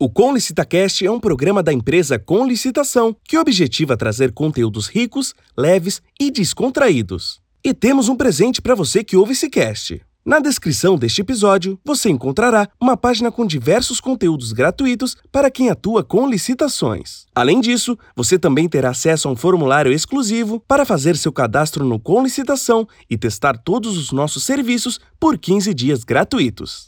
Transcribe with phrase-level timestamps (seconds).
[0.00, 5.34] O Com Licitacast é um programa da empresa Com Licitação que objetiva trazer conteúdos ricos,
[5.56, 7.40] leves e descontraídos.
[7.64, 10.00] E temos um presente para você que ouve esse cast.
[10.24, 16.04] Na descrição deste episódio, você encontrará uma página com diversos conteúdos gratuitos para quem atua
[16.04, 17.26] com licitações.
[17.34, 21.98] Além disso, você também terá acesso a um formulário exclusivo para fazer seu cadastro no
[21.98, 26.86] Com Licitação e testar todos os nossos serviços por 15 dias gratuitos.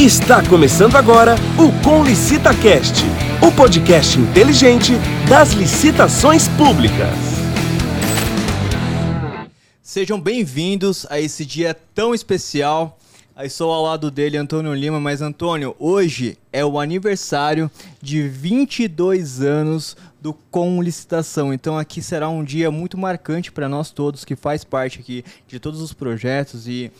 [0.00, 3.04] Está começando agora o Com LicitaCast,
[3.46, 4.94] o podcast inteligente
[5.28, 7.14] das licitações públicas.
[9.82, 12.98] Sejam bem-vindos a esse dia tão especial.
[13.36, 19.42] Aí sou ao lado dele, Antônio Lima, mas Antônio, hoje é o aniversário de 22
[19.42, 21.52] anos do Com Licitação.
[21.52, 25.60] Então aqui será um dia muito marcante para nós todos que faz parte aqui de
[25.60, 26.90] todos os projetos e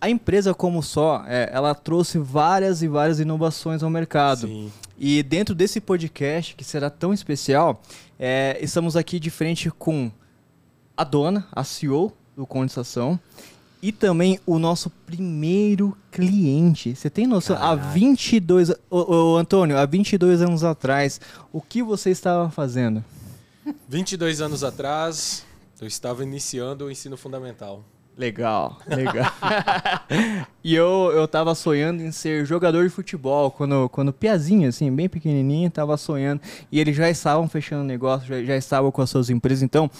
[0.00, 4.46] a empresa como só, é, ela trouxe várias e várias inovações ao mercado.
[4.46, 4.72] Sim.
[4.98, 7.82] E dentro desse podcast, que será tão especial,
[8.18, 10.10] é, estamos aqui de frente com
[10.96, 13.18] a dona, a CEO do Condensação,
[13.82, 16.94] e também o nosso primeiro cliente.
[16.94, 17.56] Você tem noção?
[17.56, 17.82] Caraca.
[17.82, 18.70] Há 22...
[18.90, 21.20] Ô, ô, Antônio, há 22 anos atrás,
[21.52, 23.04] o que você estava fazendo?
[23.88, 25.44] 22 anos atrás,
[25.80, 27.84] eu estava iniciando o ensino fundamental.
[28.16, 29.30] Legal, legal.
[30.64, 35.06] e eu, eu tava sonhando em ser jogador de futebol, quando, quando piazinho, assim, bem
[35.06, 36.40] pequenininho, tava sonhando.
[36.72, 39.62] E eles já estavam fechando negócio, já, já estavam com as suas empresas.
[39.62, 39.90] Então,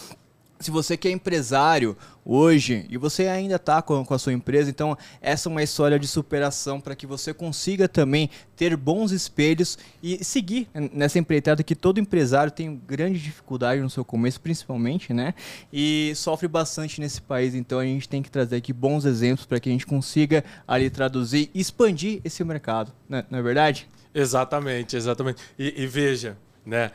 [0.58, 4.70] se você que é empresário hoje e você ainda está com, com, a sua empresa,
[4.70, 9.78] então essa é uma história de superação para que você consiga também ter bons espelhos
[10.02, 15.34] e seguir nessa empreitada que todo empresário tem grande dificuldade no seu começo, principalmente, né?
[15.72, 19.60] E sofre bastante nesse país, então a gente tem que trazer aqui bons exemplos para
[19.60, 23.24] que a gente consiga ali traduzir e expandir esse mercado, né?
[23.30, 23.88] não é verdade?
[24.14, 25.42] Exatamente, exatamente.
[25.58, 26.90] E, e veja, né,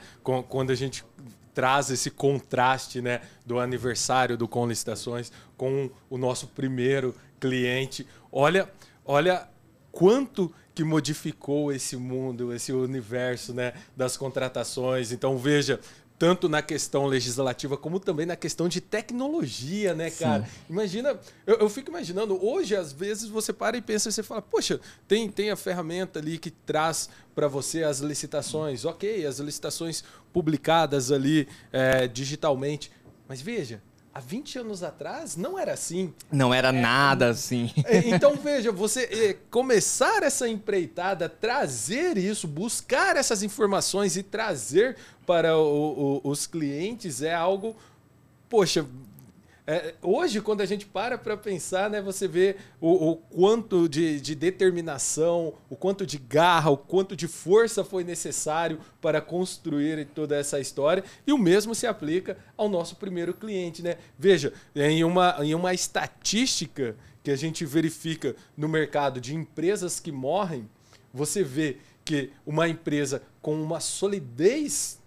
[0.50, 1.06] quando a gente
[1.54, 8.08] traz esse contraste né, do aniversário do Com Licitações com o nosso primeiro cliente.
[8.32, 8.70] Olha,
[9.06, 9.48] olha
[9.92, 15.12] quanto que modificou esse mundo, esse universo né, das contratações.
[15.12, 15.80] Então veja,
[16.22, 20.46] tanto na questão legislativa como também na questão de tecnologia, né, cara?
[20.46, 20.52] Sim.
[20.70, 24.40] Imagina, eu, eu, fico imaginando, hoje às vezes você para e pensa e você fala,
[24.40, 30.04] poxa, tem, tem a ferramenta ali que traz para você as licitações, ok, as licitações
[30.34, 32.92] publicadas ali é, digitalmente,
[33.28, 33.82] mas veja,
[34.14, 36.14] há 20 anos atrás não era assim.
[36.32, 37.72] Não era é, nada assim.
[37.86, 44.98] É, então veja, você é, começar essa empreitada, trazer isso, buscar essas informações e trazer
[45.26, 47.76] para o, o, os clientes é algo,
[48.50, 48.86] poxa,
[49.68, 54.20] é, hoje, quando a gente para para pensar, né, você vê o, o quanto de,
[54.20, 60.36] de, determinação, o quanto de garra, o quanto de força foi necessário para construir toda
[60.36, 61.04] essa história.
[61.28, 63.84] E o mesmo se aplica ao nosso primeiro cliente.
[63.84, 63.98] Né?
[64.18, 70.12] Veja, em uma, em uma estatística que a gente verifica no mercado de empresas que
[70.12, 70.68] morrem,
[71.14, 75.00] você vê que uma empresa com uma solidez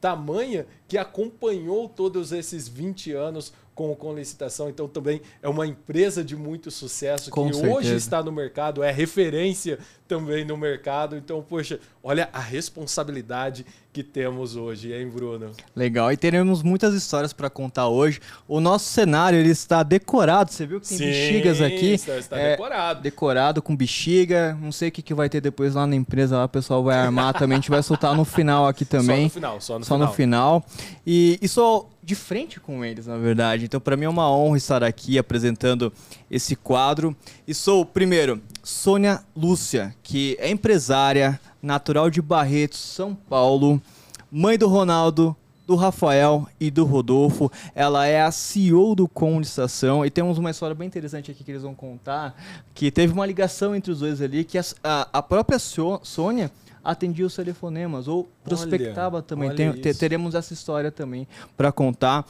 [0.00, 4.68] tamanha que acompanhou todos esses 20 anos com, com licitação.
[4.68, 7.74] Então também é uma empresa de muito sucesso com que certeza.
[7.74, 11.16] hoje está no mercado, é referência também no mercado.
[11.16, 15.52] Então, poxa, olha a responsabilidade que temos hoje, hein, Bruno?
[15.74, 18.20] Legal, e teremos muitas histórias para contar hoje.
[18.46, 21.94] O nosso cenário ele está decorado, você viu que tem Sim, bexigas aqui?
[21.94, 23.00] Está, está é, decorado.
[23.00, 24.58] Decorado com bexiga.
[24.60, 26.98] Não sei o que, que vai ter depois lá na empresa, lá o pessoal vai
[26.98, 27.56] armar também.
[27.56, 29.20] A gente vai soltar no final aqui também.
[29.20, 30.08] Só no final, só no só final.
[30.08, 30.64] no final.
[31.06, 33.64] E, e só de frente com eles, na verdade.
[33.64, 35.92] Então, para mim é uma honra estar aqui apresentando
[36.28, 37.16] esse quadro.
[37.46, 43.80] E sou, primeiro, Sônia Lúcia, que é empresária, natural de Barretos, São Paulo,
[44.28, 47.48] mãe do Ronaldo, do Rafael e do Rodolfo.
[47.76, 51.62] Ela é a CEO do Condistação e temos uma história bem interessante aqui que eles
[51.62, 52.34] vão contar,
[52.74, 54.64] que teve uma ligação entre os dois ali, que a,
[55.12, 56.50] a própria Sônia
[56.84, 59.48] atendia os telefonemas ou prospectava olha, também.
[59.50, 62.24] Olha Tem, teremos essa história também para contar.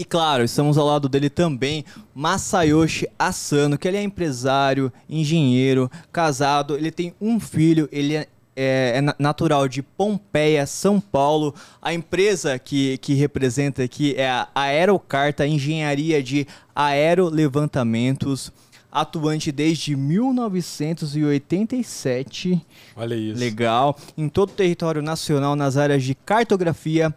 [0.00, 1.84] E claro, estamos ao lado dele também,
[2.14, 8.94] Masayoshi Asano, que ele é empresário, engenheiro, casado, ele tem um filho, ele é, é,
[8.96, 11.54] é natural de Pompeia, São Paulo.
[11.82, 18.50] A empresa que, que representa aqui é a Aerocarta Engenharia de Aerolevantamentos
[18.90, 22.66] atuante desde 1987.
[22.96, 23.38] Olha isso.
[23.38, 23.96] Legal.
[24.16, 27.14] Em todo o território nacional nas áreas de cartografia,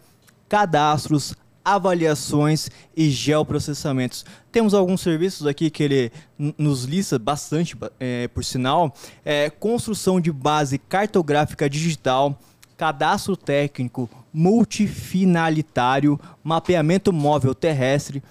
[0.48, 1.34] cadastros,
[1.64, 4.26] avaliações e geoprocessamentos.
[4.52, 6.12] Temos alguns serviços aqui que ele
[6.58, 8.94] nos lista bastante, é, por sinal.
[9.24, 12.38] É, construção de base cartográfica digital,
[12.76, 18.24] cadastro técnico multifinalitário, mapeamento móvel terrestre,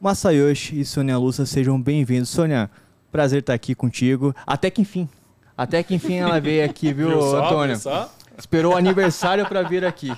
[0.00, 2.30] Masayoshi e Sônia Lúcia, sejam bem-vindos.
[2.30, 2.68] Sônia,
[3.12, 4.34] prazer estar aqui contigo.
[4.44, 5.08] Até que enfim.
[5.56, 7.76] Até que enfim ela veio aqui, viu, viu só, Antônio?
[7.76, 8.12] Viu só?
[8.36, 10.12] Esperou o aniversário para vir aqui.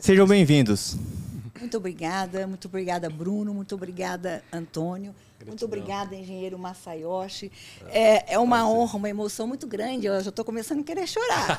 [0.00, 0.96] Sejam bem-vindos.
[1.60, 5.14] Muito obrigada, muito obrigada, Bruno, muito obrigada, Antônio.
[5.40, 5.48] Gratidão.
[5.48, 7.50] Muito obrigada, engenheiro Masayoshi.
[7.88, 10.06] É, é uma honra, uma emoção muito grande.
[10.06, 11.58] Eu já estou começando a querer chorar.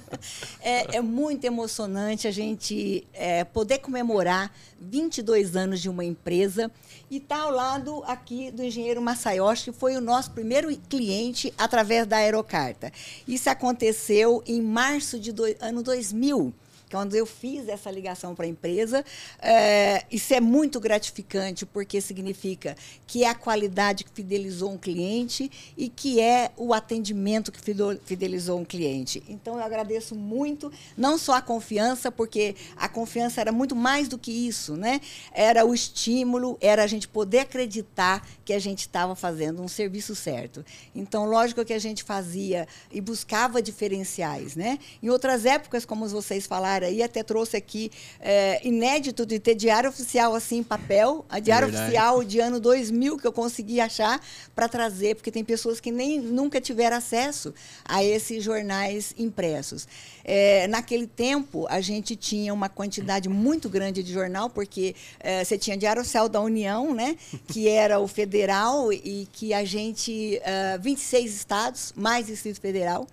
[0.60, 4.50] é, é, muito emocionante a gente é, poder comemorar
[4.80, 6.70] 22 anos de uma empresa
[7.10, 11.52] e estar tá ao lado aqui do engenheiro Masayoshi, que foi o nosso primeiro cliente
[11.58, 12.90] através da Aerocarta.
[13.28, 16.54] Isso aconteceu em março de do, ano 2000
[16.90, 19.04] quando eu fiz essa ligação para a empresa.
[19.40, 25.50] É, isso é muito gratificante, porque significa que é a qualidade que fidelizou um cliente
[25.76, 27.60] e que é o atendimento que
[28.04, 29.22] fidelizou um cliente.
[29.28, 34.18] Então, eu agradeço muito, não só a confiança, porque a confiança era muito mais do
[34.18, 35.00] que isso, né?
[35.32, 40.14] Era o estímulo, era a gente poder acreditar que a gente estava fazendo um serviço
[40.14, 40.64] certo.
[40.94, 44.78] Então, lógico que a gente fazia e buscava diferenciais, né?
[45.02, 47.90] Em outras épocas, como vocês falaram, aí, até trouxe aqui
[48.20, 52.60] é, inédito de ter diário oficial assim em papel, a diário é oficial de ano
[52.60, 54.20] 2000 que eu consegui achar
[54.54, 59.86] para trazer, porque tem pessoas que nem nunca tiveram acesso a esses jornais impressos.
[60.24, 65.56] É, naquele tempo, a gente tinha uma quantidade muito grande de jornal, porque é, você
[65.56, 67.16] tinha Diário Oficial da União, né,
[67.48, 70.40] que era o federal, e que a gente,
[70.76, 73.06] uh, 26 estados, mais Distrito Federal,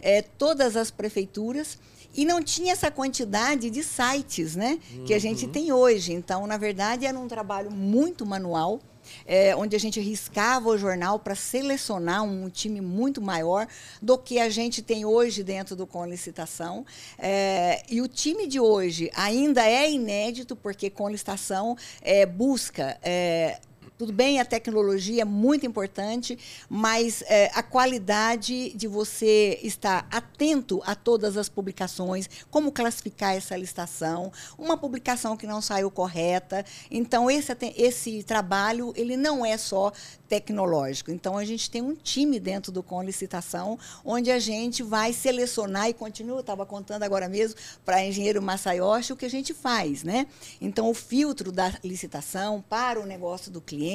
[0.00, 1.78] é, todas as prefeituras,
[2.14, 5.04] e não tinha essa quantidade de sites né, uhum.
[5.04, 5.52] que a gente uhum.
[5.52, 6.12] tem hoje.
[6.12, 8.80] Então, na verdade, era um trabalho muito manual.
[9.26, 13.66] É, onde a gente riscava o jornal para selecionar um time muito maior
[14.00, 16.86] do que a gente tem hoje dentro do Com Licitação.
[17.18, 22.96] É, e o time de hoje ainda é inédito, porque Com Licitação é, busca
[24.02, 26.36] tudo bem, a tecnologia é muito importante,
[26.68, 33.56] mas é, a qualidade de você estar atento a todas as publicações, como classificar essa
[33.56, 36.64] licitação, uma publicação que não saiu correta.
[36.90, 39.92] Então, esse, esse trabalho ele não é só
[40.32, 41.10] tecnológico.
[41.10, 45.90] Então, a gente tem um time dentro do Com Licitação, onde a gente vai selecionar
[45.90, 50.02] e continua, estava contando agora mesmo para engenheiro Masayoshi o que a gente faz.
[50.02, 50.26] Né?
[50.58, 53.91] Então, o filtro da licitação para o negócio do cliente,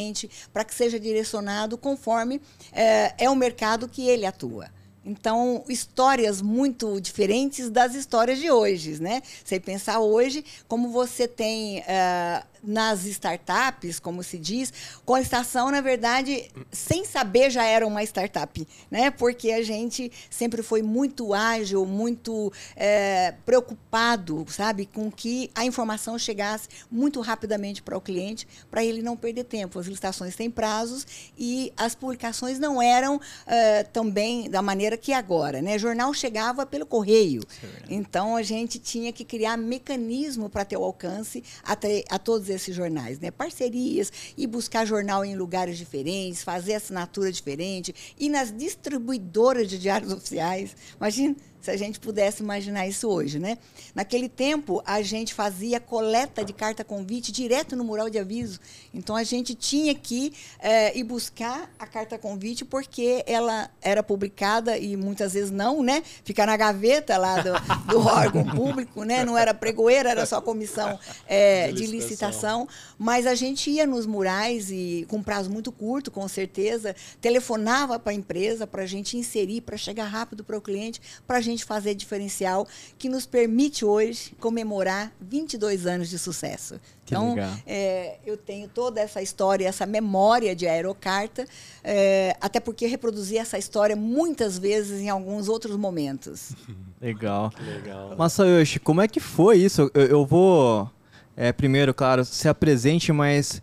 [0.53, 2.41] para que seja direcionado conforme
[2.71, 4.69] é, é o mercado que ele atua.
[5.07, 9.21] Então, histórias muito diferentes das histórias de hoje, né?
[9.43, 14.73] Você pensar hoje, como você tem uh, nas startups, como se diz,
[15.05, 19.11] com a estação, na verdade, sem saber já era uma startup, né?
[19.11, 26.17] Porque a gente sempre foi muito ágil, muito é, preocupado, sabe, com que a informação
[26.17, 29.79] chegasse muito rapidamente para o cliente, para ele não perder tempo.
[29.79, 31.05] As licitações têm prazos
[31.37, 35.75] e as publicações não eram é, também da maneira que é agora, né?
[35.75, 40.77] O jornal chegava pelo correio, é então a gente tinha que criar mecanismo para ter
[40.77, 43.29] o alcance até a todos todos esses jornais, né?
[43.29, 50.11] Parcerias e buscar jornal em lugares diferentes, fazer assinatura diferente, e nas distribuidoras de diários
[50.11, 50.75] oficiais.
[50.97, 53.57] Imagina se a gente pudesse imaginar isso hoje, né?
[53.93, 58.59] Naquele tempo, a gente fazia coleta de carta convite direto no mural de aviso.
[58.93, 64.77] Então, a gente tinha que é, ir buscar a carta convite porque ela era publicada
[64.77, 66.03] e muitas vezes não, né?
[66.23, 67.53] Ficar na gaveta lá do,
[67.91, 69.25] do órgão público, né?
[69.25, 71.89] Não era pregoeira, era só comissão é, de, licitação.
[71.89, 72.67] de licitação.
[72.97, 78.11] Mas a gente ia nos murais e com prazo muito curto, com certeza, telefonava para
[78.11, 81.65] a empresa para a gente inserir, para chegar rápido para o cliente, para a gente
[81.65, 86.79] fazer diferencial que nos permite hoje comemorar 22 anos de sucesso.
[87.05, 87.35] Que então,
[87.65, 91.45] é, eu tenho toda essa história, essa memória de aerocarta,
[91.83, 96.51] é, até porque reproduzi essa história muitas vezes em alguns outros momentos.
[96.99, 97.51] Legal.
[97.51, 98.15] Que legal.
[98.17, 99.91] Masayoshi, como é que foi isso?
[99.93, 100.89] Eu, eu vou,
[101.35, 103.61] é, primeiro, claro, se apresente, mas.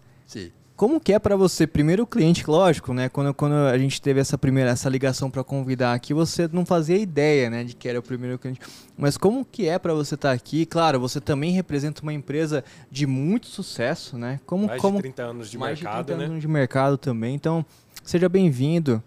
[0.77, 3.09] Como que é para você, primeiro cliente, lógico, né?
[3.09, 6.97] Quando, quando a gente teve essa primeira essa ligação para convidar aqui, você não fazia
[6.97, 8.61] ideia, né, de que era o primeiro cliente.
[8.99, 10.67] Mas como que é para você estar tá aqui?
[10.67, 14.41] Claro, você também representa uma empresa de muito sucesso, né?
[14.45, 16.27] Como mais como de 30 anos de mais mercado, de 30 né?
[16.27, 17.37] anos de mercado também.
[17.37, 17.65] Então,
[18.03, 19.01] seja bem-vindo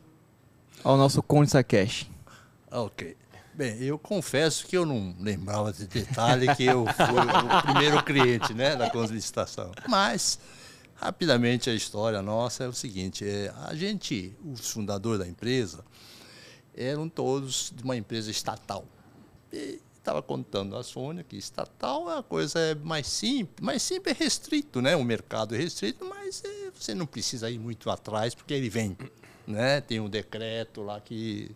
[0.86, 2.10] ao nosso Consa Cash.
[2.72, 3.18] Ok.
[3.54, 8.54] Bem, eu confesso que eu não lembrava de detalhe que eu fui o primeiro cliente
[8.54, 9.72] né, da licitação.
[9.90, 10.40] Mas,
[10.98, 15.84] rapidamente, a história nossa é o seguinte: é, a gente, os fundadores da empresa,
[16.76, 18.86] eram todos de uma empresa estatal.
[19.52, 24.16] E estava contando a Sônia que estatal é a coisa é mais simples, mais simples
[24.16, 24.96] é restrito, né?
[24.96, 28.98] O mercado é restrito, mas é, você não precisa ir muito atrás porque ele vem,
[29.46, 29.82] né?
[29.82, 31.52] Tem um decreto lá que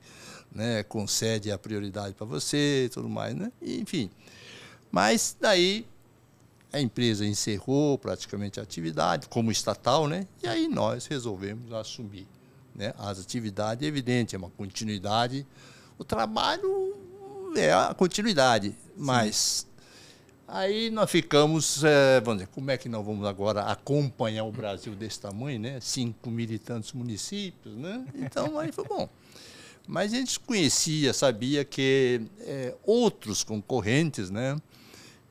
[0.51, 3.51] né, concede a prioridade para você e tudo mais, né?
[3.61, 4.09] enfim.
[4.91, 5.85] Mas daí
[6.71, 10.25] a empresa encerrou praticamente a atividade como estatal, né?
[10.41, 12.27] E aí nós resolvemos assumir,
[12.73, 15.45] né, as atividades, evidente, é uma continuidade.
[15.97, 16.95] O trabalho
[17.55, 19.67] é a continuidade, mas
[20.47, 24.95] aí nós ficamos, é, vamos dizer, como é que nós vamos agora acompanhar o Brasil
[24.95, 25.79] desse tamanho, né?
[25.81, 28.05] Cinco mil e tantos municípios, né?
[28.15, 29.09] Então aí foi bom.
[29.87, 34.55] Mas a gente conhecia, sabia que é, outros concorrentes né,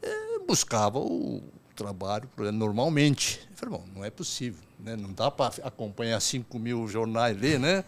[0.03, 1.43] é, buscavam o
[1.75, 3.41] trabalho normalmente.
[3.51, 4.97] Eu falei, bom, não é possível, né?
[4.97, 7.85] não dá para acompanhar 5 mil jornais ler, né?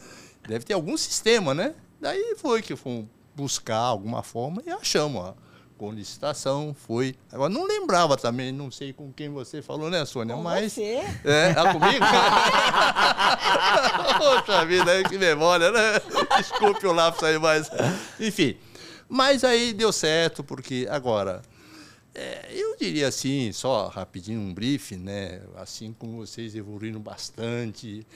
[0.47, 1.75] Deve ter algum sistema, né?
[2.01, 5.35] Daí foi que fomos buscar alguma forma e achamos.
[5.79, 7.17] Com licitação, foi.
[7.33, 10.37] Agora, não lembrava também, não sei com quem você falou, né, Sônia?
[10.37, 10.75] Com mas.
[10.75, 11.03] você.
[11.25, 12.05] É, é comigo?
[14.17, 16.01] Poxa vida, que memória, né?
[16.37, 17.69] Desculpe o lápis aí, mas.
[18.21, 18.57] Enfim.
[19.09, 21.43] Mas aí deu certo, porque agora.
[22.15, 25.43] É, eu diria assim, só rapidinho um briefing, né?
[25.57, 28.07] Assim como vocês evoluíram bastante,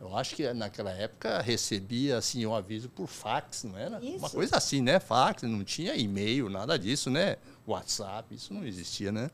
[0.00, 4.04] eu acho que naquela época recebia assim um aviso por fax, não era?
[4.04, 4.18] Isso.
[4.18, 4.98] Uma coisa assim, né?
[4.98, 7.36] Fax, não tinha e-mail, nada disso, né?
[7.66, 9.30] WhatsApp, isso não existia, né?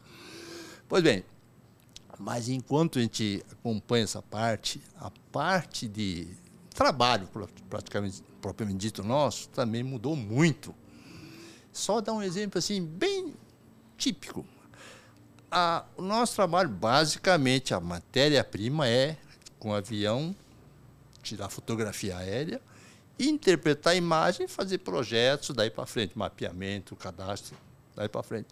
[0.87, 1.25] Pois bem,
[2.19, 6.29] mas enquanto a gente acompanha essa parte, a parte de
[6.75, 7.29] trabalho,
[7.69, 10.75] praticamente propriamente dito nosso, também mudou muito.
[11.73, 13.35] Só dar um exemplo assim bem
[14.01, 14.47] típico.
[15.51, 19.17] A, o nosso trabalho, basicamente, a matéria-prima é
[19.59, 20.35] com avião
[21.23, 22.61] tirar fotografia aérea,
[23.19, 27.55] interpretar a imagem, fazer projetos, daí para frente, mapeamento, cadastro,
[27.95, 28.49] daí para frente.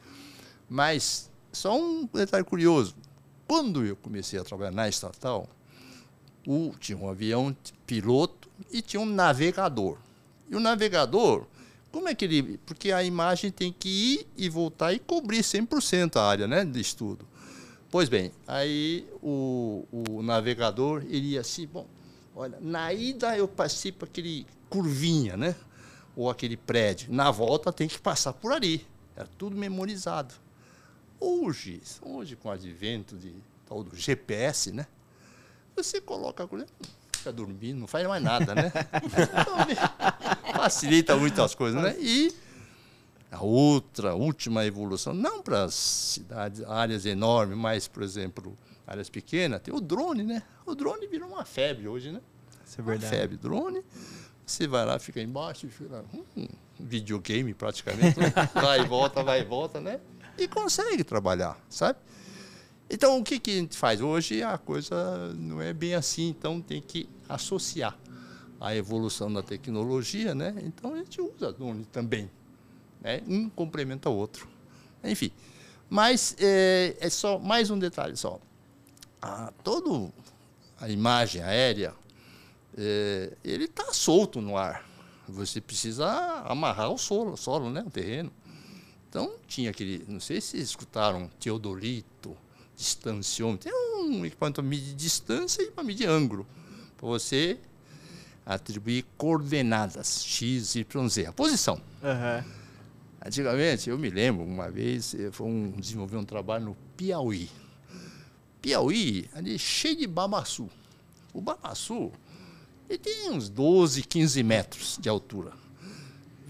[0.69, 2.95] Mas só um detalhe curioso,
[3.47, 5.49] quando eu comecei a trabalhar na estatal,
[6.47, 9.97] o, tinha um avião piloto e tinha um navegador.
[10.51, 11.47] E o navegador,
[11.93, 12.59] como é que ele.
[12.67, 16.81] Porque a imagem tem que ir e voltar e cobrir 100% a área né, de
[16.81, 17.27] estudo.
[17.91, 21.87] Pois bem, aí o, o navegador iria assim, bom,
[22.39, 25.57] Olha, na ida eu passei por aquele curvinha, né?
[26.15, 27.13] Ou aquele prédio.
[27.13, 28.87] Na volta tem que passar por ali.
[29.17, 30.33] Era tudo memorizado.
[31.19, 33.35] Hoje, hoje com o advento de
[33.67, 34.87] tal do GPS, né?
[35.75, 36.69] Você coloca a coisa,
[37.19, 38.73] fica dormindo, não faz mais nada, né?
[40.57, 41.97] Facilita muitas coisas, né?
[41.99, 42.35] E
[43.31, 48.57] a outra, última evolução, não para as cidades, áreas enormes, mas, por exemplo,
[48.87, 50.43] áreas pequenas, tem o drone, né?
[50.65, 52.21] O drone virou uma febre hoje, né?
[52.67, 53.15] Isso é verdade.
[53.15, 53.37] Uma febre.
[53.37, 53.85] Drone,
[54.47, 56.49] você vai lá, fica embaixo, fica um
[56.81, 58.33] videogame praticamente, né?
[58.55, 60.01] vai e volta, vai e volta, né?
[60.39, 61.99] E consegue trabalhar, sabe?
[62.91, 64.01] Então, o que, que a gente faz?
[64.01, 67.97] Hoje a coisa não é bem assim, então tem que associar
[68.61, 70.55] a evolução da tecnologia, né?
[70.63, 72.31] Então a gente usa drone também.
[73.01, 73.23] Né?
[73.27, 74.49] Um complementa o outro.
[75.05, 75.31] Enfim.
[75.89, 78.41] Mas é, é só mais um detalhe só
[79.21, 80.13] a, todo
[80.81, 81.95] a imagem aérea,
[82.77, 84.87] é, ele está solto no ar.
[85.29, 86.07] Você precisa
[86.47, 88.33] amarrar o solo, solo, né, o terreno.
[89.09, 92.37] Então tinha aquele, não sei se escutaram, teodolito,
[92.79, 93.69] distanciômetro.
[93.69, 96.47] Tem um equipamento para medir distância e para medir ângulo.
[96.97, 97.59] Para você
[98.47, 101.81] atribuir coordenadas, x, y, z, a posição.
[102.03, 102.51] Uhum.
[103.23, 107.51] Antigamente, eu me lembro, uma vez, eu fui um, desenvolver um trabalho no Piauí.
[108.63, 110.71] Piauí, ali cheio de babaçu.
[111.35, 112.13] O babaçu,
[112.89, 115.53] ele tem uns 12, 15 metros de altura.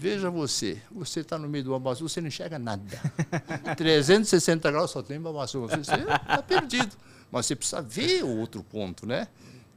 [0.01, 2.97] Veja você, você está no meio do babaçu, você não enxerga nada.
[3.75, 6.95] 360 graus só tem babaçu, você está perdido.
[7.29, 9.27] Mas você precisa ver o outro ponto, né?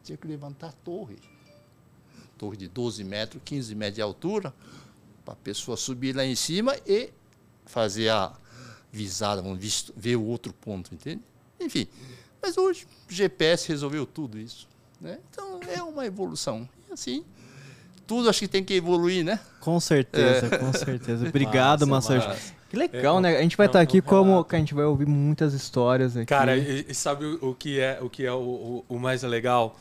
[0.05, 1.19] Tinha que levantar a torre.
[2.38, 4.55] Torre de 12 metros, 15 metros de altura,
[5.25, 7.11] para a pessoa subir lá em cima e
[7.67, 8.33] fazer a
[8.93, 11.21] visada, vamos ver o outro ponto, entende?
[11.59, 11.88] Enfim,
[12.41, 14.69] Mas hoje o GPS resolveu tudo isso.
[15.00, 15.19] Né?
[15.33, 16.69] Então é uma evolução.
[16.88, 17.25] E assim,
[18.06, 19.38] tudo acho que tem que evoluir, né?
[19.61, 20.59] Com certeza, é.
[20.59, 21.26] com certeza.
[21.28, 22.35] Obrigado, Massa, Marcelo.
[22.35, 22.52] massa.
[22.71, 23.37] Que legal, É, né?
[23.37, 24.44] A gente vai é estar um aqui como.
[24.44, 26.26] que a gente vai ouvir muitas histórias aqui.
[26.26, 29.23] Cara, e, e sabe o, o que é o, que é o, o, o mais
[29.23, 29.76] legal?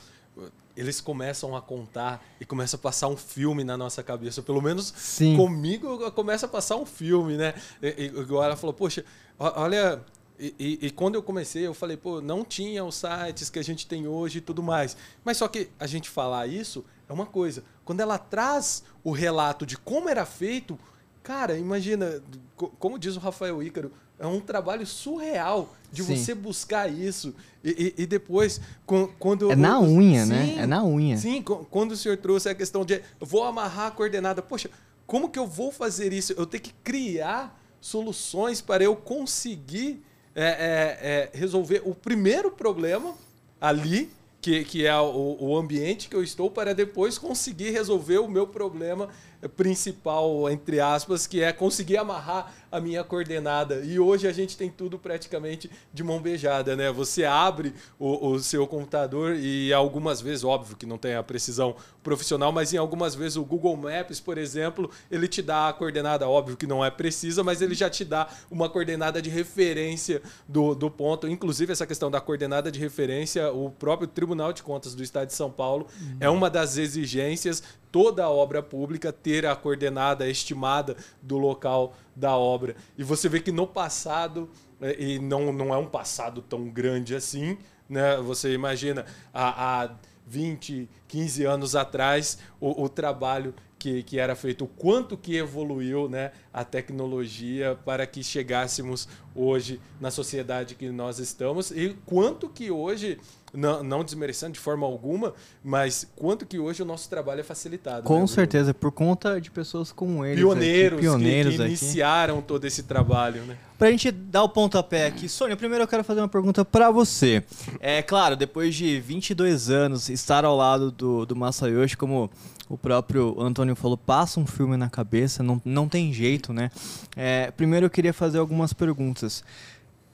[0.75, 4.41] Eles começam a contar e começa a passar um filme na nossa cabeça.
[4.41, 5.35] Pelo menos Sim.
[5.35, 7.53] comigo começa a passar um filme, né?
[7.81, 9.03] E, e, ela falou, poxa,
[9.37, 9.99] olha.
[10.39, 13.63] E, e- e quando eu comecei, eu falei, pô, não tinha os sites que a
[13.63, 14.97] gente tem hoje e tudo mais.
[15.23, 17.63] Mas só que a gente falar isso é uma coisa.
[17.85, 20.77] Quando ela traz o relato de como era feito,
[21.23, 22.21] cara, imagina,
[22.55, 26.15] co- como diz o Rafael Ícaro, é um trabalho surreal de Sim.
[26.15, 27.33] você buscar isso.
[27.63, 29.51] E, e- e depois, quan- quando.
[29.51, 30.45] É na eu- unha, né?
[30.45, 31.17] Sim, É na unha.
[31.17, 34.69] Sim, quando o senhor trouxe a questão de vou amarrar a coordenada, poxa,
[35.07, 36.33] como que eu vou fazer isso?
[36.37, 43.13] Eu tenho que criar soluções para eu conseguir é, é, é, resolver o primeiro problema
[43.59, 44.09] ali,
[44.41, 48.47] que, que é o, o ambiente que eu estou, para depois conseguir resolver o meu
[48.47, 49.09] problema
[49.49, 53.81] principal, entre aspas, que é conseguir amarrar a minha coordenada.
[53.83, 56.91] E hoje a gente tem tudo praticamente de mão beijada, né?
[56.91, 61.75] Você abre o, o seu computador e algumas vezes, óbvio que não tem a precisão
[62.01, 66.27] profissional, mas em algumas vezes o Google Maps, por exemplo, ele te dá a coordenada,
[66.27, 70.73] óbvio que não é precisa, mas ele já te dá uma coordenada de referência do,
[70.73, 71.27] do ponto.
[71.27, 75.33] Inclusive, essa questão da coordenada de referência, o próprio Tribunal de Contas do Estado de
[75.33, 75.87] São Paulo
[76.19, 82.35] é uma das exigências toda a obra pública ter a coordenada estimada do local da
[82.35, 82.75] obra.
[82.97, 84.49] E você vê que no passado,
[84.81, 87.57] eh, e não, não é um passado tão grande assim,
[87.89, 88.17] né?
[88.17, 89.91] Você imagina há, há
[90.25, 96.07] 20, 15 anos atrás o, o trabalho que, que era feito, o quanto que evoluiu
[96.07, 102.69] né, a tecnologia para que chegássemos hoje na sociedade que nós estamos e quanto que
[102.69, 103.19] hoje,
[103.53, 107.97] não, não desmerecendo de forma alguma, mas quanto que hoje o nosso trabalho é facilitado.
[107.97, 108.27] né, Com Bruno?
[108.27, 110.37] certeza, por conta de pessoas como eles.
[110.39, 111.71] Pioneiros, aqui, pioneiros que, que aqui.
[111.71, 113.57] iniciaram todo esse trabalho, né?
[113.77, 117.43] Pra gente dar o pontapé aqui, Sônia, primeiro eu quero fazer uma pergunta pra você.
[117.79, 122.29] É claro, depois de 22 anos, estar ao lado do, do Masayoshi, como
[122.69, 126.69] o próprio Antônio falou, passa um filme na cabeça, não, não tem jeito, né?
[127.17, 129.43] É, primeiro eu queria fazer algumas perguntas.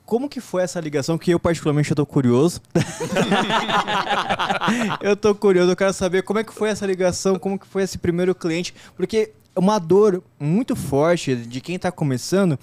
[0.08, 1.17] Como que foi essa ligação?
[1.17, 2.62] Que eu particularmente eu tô curioso.
[5.02, 7.84] eu tô curioso, eu quero saber como é que foi essa ligação, como que foi
[7.84, 12.58] esse primeiro cliente, porque uma dor muito forte de quem tá começando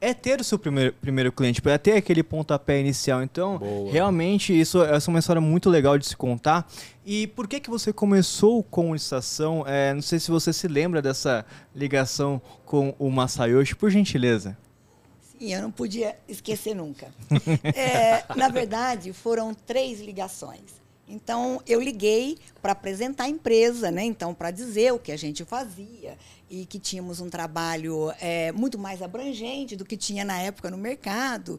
[0.00, 3.22] é ter o seu primeiro, primeiro cliente, é ter aquele pontapé inicial.
[3.22, 3.92] Então, Boa.
[3.92, 6.66] realmente, isso essa é uma história muito legal de se contar.
[7.06, 9.62] E por que que você começou com licitação?
[9.68, 14.56] É, não sei se você se lembra dessa ligação com o Masayoshi, por gentileza.
[15.38, 17.12] Sim, eu não podia esquecer nunca.
[17.74, 20.78] É, na verdade, foram três ligações.
[21.08, 24.04] Então, eu liguei para apresentar a empresa, né?
[24.04, 26.18] Então, para dizer o que a gente fazia
[26.50, 30.76] e que tínhamos um trabalho é, muito mais abrangente do que tinha na época no
[30.76, 31.58] mercado.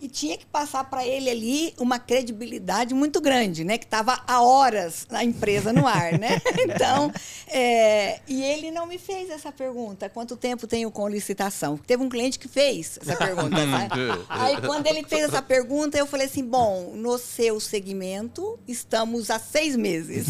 [0.00, 3.76] E tinha que passar para ele ali uma credibilidade muito grande, né?
[3.76, 6.40] Que estava há horas na empresa no ar, né?
[6.68, 7.12] Então,
[7.48, 10.08] é, e ele não me fez essa pergunta.
[10.08, 11.76] Quanto tempo tenho com licitação?
[11.76, 13.94] Teve um cliente que fez essa pergunta, sabe?
[14.28, 19.38] Aí, quando ele fez essa pergunta, eu falei assim: bom, no seu segmento, estamos há
[19.38, 20.28] seis meses.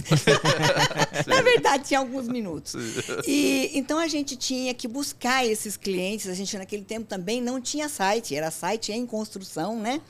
[1.26, 2.74] Na verdade, tinha alguns minutos.
[3.26, 6.28] E então a gente tinha que buscar esses clientes.
[6.28, 10.00] A gente naquele tempo também não tinha site, era site em construção, né?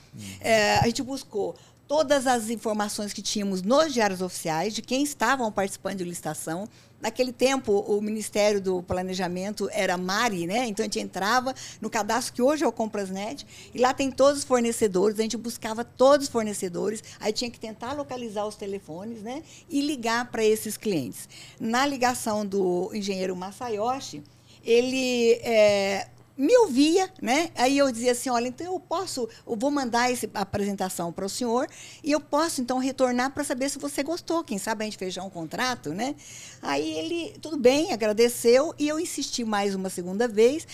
[0.40, 1.56] É, a gente buscou
[1.88, 6.68] todas as informações que tínhamos nos diários oficiais de quem estavam participando de licitação.
[7.00, 10.66] Naquele tempo, o Ministério do Planejamento era Mari, né?
[10.66, 14.40] Então a gente entrava no cadastro que hoje é o Comprasnet, e lá tem todos
[14.40, 19.22] os fornecedores, a gente buscava todos os fornecedores, aí tinha que tentar localizar os telefones,
[19.22, 19.44] né?
[19.70, 21.28] E ligar para esses clientes.
[21.58, 24.22] Na ligação do engenheiro Masayoshi,
[24.64, 26.08] ele é,
[26.38, 27.50] me ouvia, né?
[27.56, 31.28] Aí eu dizia assim, olha, então eu posso, eu vou mandar essa apresentação para o
[31.28, 31.66] senhor
[32.02, 35.24] e eu posso então retornar para saber se você gostou, quem sabe a gente fechar
[35.24, 36.14] um contrato, né?
[36.62, 40.64] Aí ele, tudo bem, agradeceu e eu insisti mais uma segunda vez,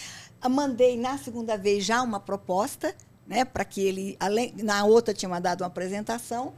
[0.42, 2.94] Ah, mandei na segunda vez já uma proposta,
[3.27, 3.46] né?
[3.46, 6.53] Para que ele, além, na outra tinha mandado uma apresentação.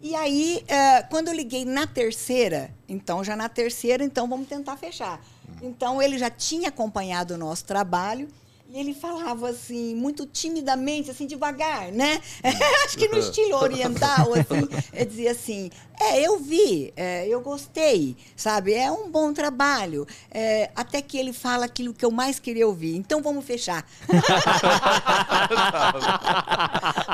[0.00, 4.78] E aí, eh, quando eu liguei na terceira, então já na terceira, então vamos tentar
[4.78, 5.20] fechar.
[5.60, 8.28] Então ele já tinha acompanhado o nosso trabalho
[8.68, 12.20] e ele falava assim, muito timidamente, assim, devagar, né?
[12.84, 18.16] Acho que no estilo oriental, assim, ele dizia assim, é, eu vi, é, eu gostei,
[18.36, 18.74] sabe?
[18.74, 20.06] É um bom trabalho.
[20.30, 22.96] É, até que ele fala aquilo que eu mais queria ouvir.
[22.96, 23.86] Então vamos fechar.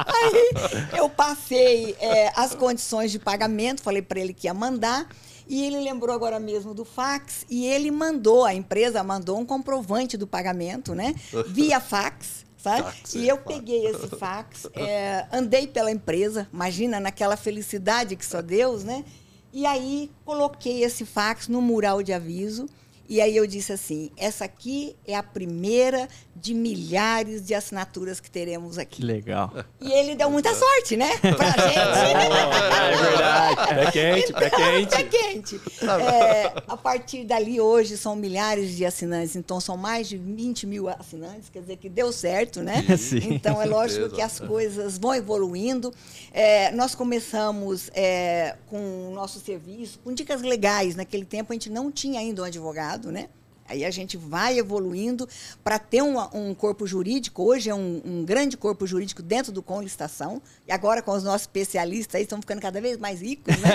[0.06, 0.50] Aí
[0.98, 5.06] eu passei é, as condições de pagamento, falei para ele que ia mandar.
[5.48, 10.16] E ele lembrou agora mesmo do fax e ele mandou, a empresa mandou um comprovante
[10.16, 11.14] do pagamento, né?
[11.48, 12.44] Via fax.
[12.56, 12.82] Sabe?
[12.82, 13.48] Fax, e é, eu fax.
[13.48, 19.04] peguei esse fax, é, andei pela empresa, imagina naquela felicidade que só Deus, né?
[19.52, 22.66] E aí coloquei esse fax no mural de aviso.
[23.08, 28.30] E aí eu disse assim: essa aqui é a primeira de milhares de assinaturas que
[28.30, 29.02] teremos aqui.
[29.02, 29.52] legal.
[29.80, 31.10] E ele deu muita sorte, né?
[31.18, 31.78] Pra gente.
[31.78, 33.74] É verdade.
[33.74, 34.96] Pé quente, pé quente.
[34.96, 35.60] Pé quente.
[35.82, 39.36] É, a partir dali, hoje, são milhares de assinantes.
[39.36, 41.48] Então, são mais de 20 mil assinantes.
[41.48, 42.84] Quer dizer que deu certo, né?
[42.96, 43.34] Sim.
[43.34, 45.92] Então, é lógico que as coisas vão evoluindo.
[46.32, 50.96] É, nós começamos é, com o nosso serviço, com dicas legais.
[50.96, 53.28] Naquele tempo, a gente não tinha ainda um advogado, né?
[53.72, 55.26] Aí a gente vai evoluindo
[55.64, 57.42] para ter um, um corpo jurídico.
[57.42, 60.42] Hoje é um, um grande corpo jurídico dentro do Com Licitação.
[60.68, 63.70] E agora, com os nossos especialistas aí, estão ficando cada vez mais ricos, né?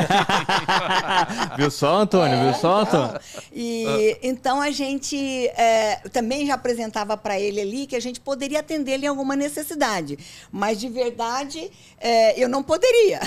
[1.57, 2.39] viu só, Antônio?
[2.43, 3.21] viu só, então, Antônio?
[3.51, 8.59] E então a gente é, também já apresentava para ele ali que a gente poderia
[8.59, 10.19] atender ele em alguma necessidade,
[10.51, 13.19] mas de verdade é, eu não poderia.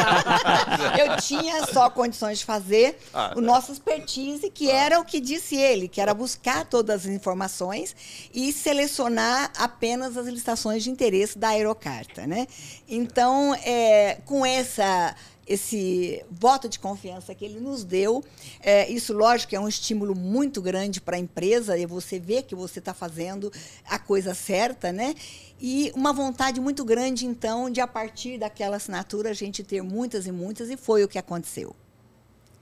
[0.98, 5.56] eu tinha só condições de fazer Ah, o nosso expertise, que era o que disse
[5.56, 7.94] ele, que era buscar todas as informações
[8.32, 12.46] e selecionar apenas as licitações de interesse da aerocarta, né?
[12.88, 15.14] Então, é, com essa
[15.46, 18.24] esse voto de confiança que ele nos deu.
[18.60, 22.54] É, isso, lógico, é um estímulo muito grande para a empresa, e você vê que
[22.54, 23.52] você está fazendo
[23.84, 25.14] a coisa certa, né?
[25.60, 30.26] E uma vontade muito grande, então, de a partir daquela assinatura a gente ter muitas
[30.26, 31.74] e muitas, e foi o que aconteceu.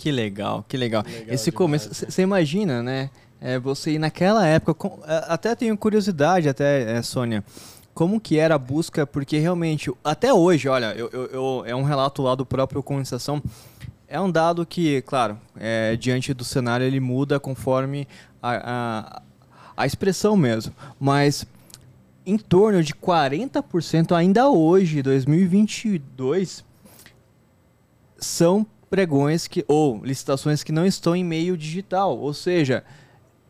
[0.00, 1.02] Que legal, que legal.
[1.06, 1.94] Legal Esse demais, começo, né?
[2.10, 3.10] você imagina, né?
[3.38, 7.44] É, você naquela época, com- até tenho curiosidade, até, é, Sônia,
[7.92, 11.82] como que era a busca, porque realmente, até hoje, olha, eu, eu- eu- é um
[11.82, 13.42] relato lá do próprio Condensação,
[14.08, 18.08] é um dado que, claro, é, diante do cenário ele muda conforme
[18.42, 19.20] a,
[19.76, 21.44] a, a expressão mesmo, mas
[22.24, 26.64] em torno de 40% ainda hoje, 2022,
[28.18, 32.84] são pregões que ou licitações que não estão em meio digital, ou seja,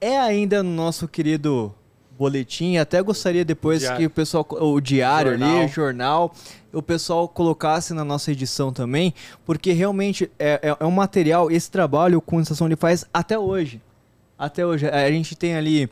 [0.01, 1.75] é ainda no nosso querido
[2.21, 3.99] boletim, até gostaria depois Diário.
[3.99, 5.57] que o pessoal o diário Jornal.
[5.57, 6.35] ali, o jornal,
[6.71, 9.15] o pessoal colocasse na nossa edição também,
[9.47, 13.81] porque realmente é, é, é um material, esse trabalho com licitação ele faz até hoje.
[14.39, 14.87] Até hoje.
[14.87, 15.89] A gente tem ali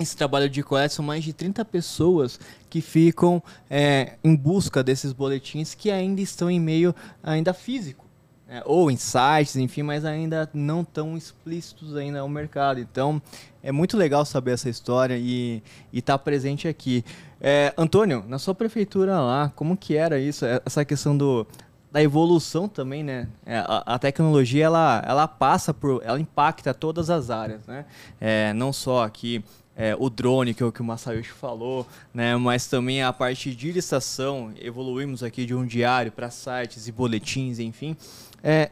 [0.00, 2.38] esse trabalho de coleta, são mais de 30 pessoas
[2.70, 8.07] que ficam é, em busca desses boletins que ainda estão em meio ainda físico.
[8.48, 8.62] Né?
[8.64, 12.80] ou em sites, enfim, mas ainda não tão explícitos ainda ao mercado.
[12.80, 13.20] Então,
[13.62, 17.04] é muito legal saber essa história e estar presente aqui.
[17.40, 20.44] É, Antônio, na sua prefeitura lá, como que era isso?
[20.46, 21.46] É, Essa questão do,
[21.92, 23.28] da evolução também, né?
[23.44, 26.02] É, a, a tecnologia, ela, ela passa por...
[26.04, 27.84] Ela impacta todas as áreas, né?
[28.20, 29.44] É, não só aqui
[29.76, 32.36] é, o drone, que é o que o Masayoshi falou, né?
[32.36, 34.52] Mas também a parte de licitação.
[34.60, 37.96] Evoluímos aqui de um diário para sites e boletins, enfim.
[38.42, 38.70] É,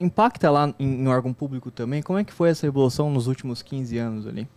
[0.00, 2.02] impacta lá em, em órgão público também?
[2.02, 4.48] Como é que foi essa evolução nos últimos 15 anos ali?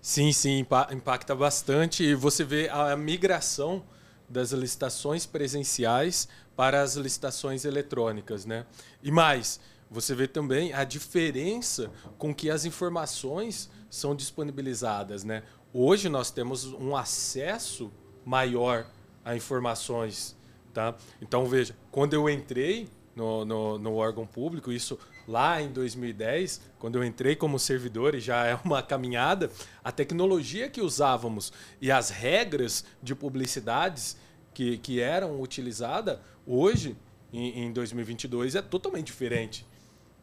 [0.00, 2.02] Sim, sim, impa- impacta bastante.
[2.04, 3.84] E você vê a migração
[4.28, 8.66] das licitações presenciais para as licitações eletrônicas, né?
[9.02, 15.42] E mais, você vê também a diferença com que as informações são disponibilizadas, né?
[15.72, 17.90] Hoje nós temos um acesso
[18.24, 18.86] maior
[19.24, 20.36] a informações,
[20.72, 20.94] tá?
[21.20, 26.96] Então veja, quando eu entrei no, no, no órgão público, isso lá em 2010, quando
[26.96, 29.50] eu entrei como servidor e já é uma caminhada,
[29.82, 34.16] a tecnologia que usávamos e as regras de publicidades
[34.54, 36.96] que, que eram utilizadas hoje,
[37.32, 39.66] em, em 2022, é totalmente diferente.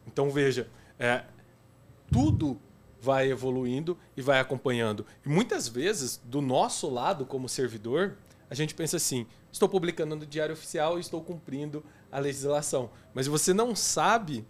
[0.06, 0.66] Então veja,
[0.98, 1.22] é,
[2.10, 2.58] tudo
[2.98, 5.04] vai evoluindo e vai acompanhando.
[5.24, 8.16] E muitas vezes, do nosso lado como servidor,
[8.48, 12.90] a gente pensa assim: estou publicando no Diário Oficial e estou cumprindo a legislação.
[13.14, 14.44] Mas você não sabe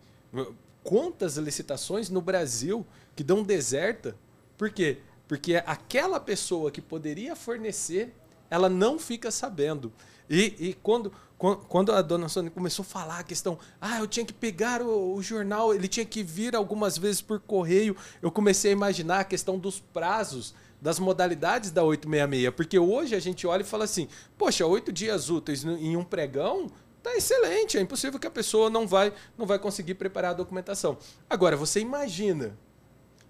[0.83, 4.17] quantas licitações no Brasil que dão deserta.
[4.57, 4.99] Por quê?
[5.27, 8.15] Porque aquela pessoa que poderia fornecer,
[8.49, 9.93] ela não fica sabendo.
[10.31, 14.07] E, e quando, quan- quando a dona Sônia começou a falar a questão, ah, eu
[14.07, 18.31] tinha que pegar o, o jornal, ele tinha que vir algumas vezes por correio, eu
[18.31, 22.55] comecei a imaginar a questão dos prazos, das modalidades da 866.
[22.55, 26.71] Porque hoje a gente olha e fala assim, poxa, oito dias úteis em um pregão,
[27.07, 30.99] tá excelente, é impossível que a pessoa não vai, não vai conseguir preparar a documentação.
[31.31, 32.59] Agora, você imagina,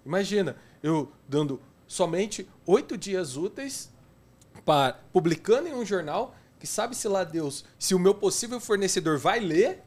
[0.03, 3.91] imagina, eu dando somente oito dias úteis
[4.65, 9.39] para publicando em um jornal que sabe-se lá Deus se o meu possível fornecedor vai
[9.39, 9.83] ler,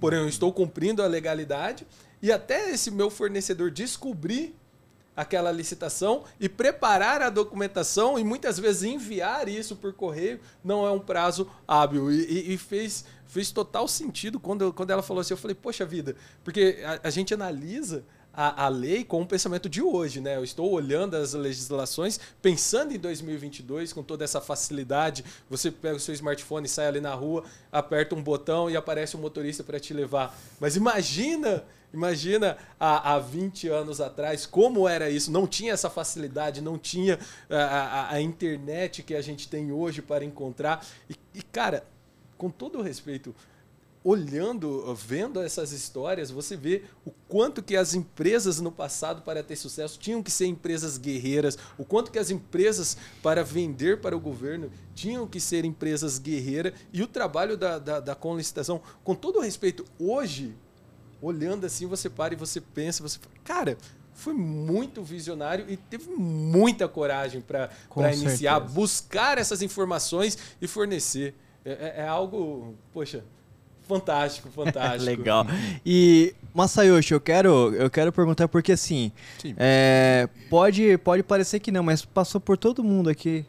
[0.00, 1.86] porém eu estou cumprindo a legalidade,
[2.20, 4.56] e até esse meu fornecedor descobrir
[5.16, 10.90] aquela licitação e preparar a documentação e muitas vezes enviar isso por correio não é
[10.90, 12.10] um prazo hábil.
[12.10, 15.34] E, e, e fez, fez total sentido quando, quando ela falou assim.
[15.34, 18.04] Eu falei, poxa vida, porque a, a gente analisa
[18.40, 20.36] a, a, lei com o pensamento de hoje, né?
[20.36, 25.22] Eu estou olhando as legislações, pensando em 2022, com toda essa facilidade.
[25.50, 29.20] Você pega o seu smartphone, sai ali na rua, aperta um botão e aparece um
[29.20, 30.34] motorista para te levar.
[30.58, 35.30] Mas imagina, imagina há, há 20 anos atrás como era isso.
[35.30, 37.18] Não tinha essa facilidade, não tinha
[37.50, 40.82] a, a, a internet que a gente tem hoje para encontrar.
[41.10, 41.84] E, e cara,
[42.38, 43.34] com todo o respeito,
[44.02, 49.56] olhando, vendo essas histórias, você vê o quanto que as empresas no passado para ter
[49.56, 54.20] sucesso tinham que ser empresas guerreiras, o quanto que as empresas para vender para o
[54.20, 59.14] governo tinham que ser empresas guerreiras e o trabalho da, da, da com licitação, com
[59.14, 60.54] todo o respeito, hoje,
[61.20, 63.76] olhando assim, você para e você pensa, você fala, cara,
[64.14, 67.70] foi muito visionário e teve muita coragem para
[68.14, 71.34] iniciar, buscar essas informações e fornecer.
[71.64, 73.24] É, é, é algo, poxa,
[73.90, 75.04] Fantástico, fantástico.
[75.04, 75.44] Legal.
[75.84, 79.10] E, Masayoshi, eu quero, eu quero perguntar porque assim,
[79.56, 83.44] é, pode, pode parecer que não, mas passou por todo mundo aqui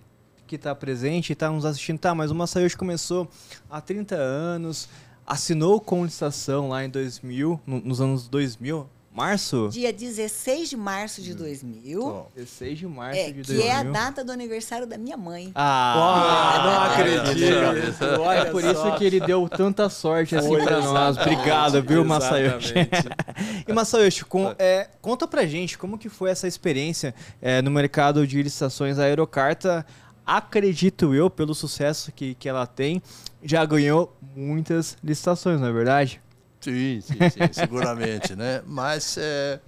[0.48, 2.00] que está presente e está nos assistindo.
[2.00, 3.30] Tá, mas o Masayoshi começou
[3.70, 4.90] há 30 anos,
[5.26, 8.90] assinou com licitação lá em 2000, no, nos anos 2000.
[9.13, 9.67] Março?
[9.69, 12.02] Dia 16 de março de 2000.
[12.02, 12.26] Oh.
[12.34, 13.62] 16 de março é, de 2000.
[13.62, 15.52] Que é a data do aniversário da minha mãe.
[15.54, 18.32] Ah, não acredito.
[18.32, 21.17] é por isso que ele deu tanta sorte assim para nós.
[21.17, 22.74] Obrigado, viu, Masayoshi?
[23.67, 28.26] e Masayoshi, com, é, conta pra gente como que foi essa experiência é, no mercado
[28.26, 28.97] de licitações.
[28.97, 29.86] A Aerocarta,
[30.26, 33.02] acredito eu, pelo sucesso que, que ela tem,
[33.43, 36.21] já ganhou muitas licitações, não é verdade?
[36.62, 38.62] Sim, sim, sim seguramente, né?
[38.65, 39.60] Mas é,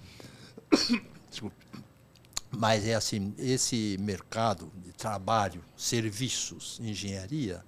[2.52, 7.64] mas é assim, esse mercado de trabalho, serviços, engenharia,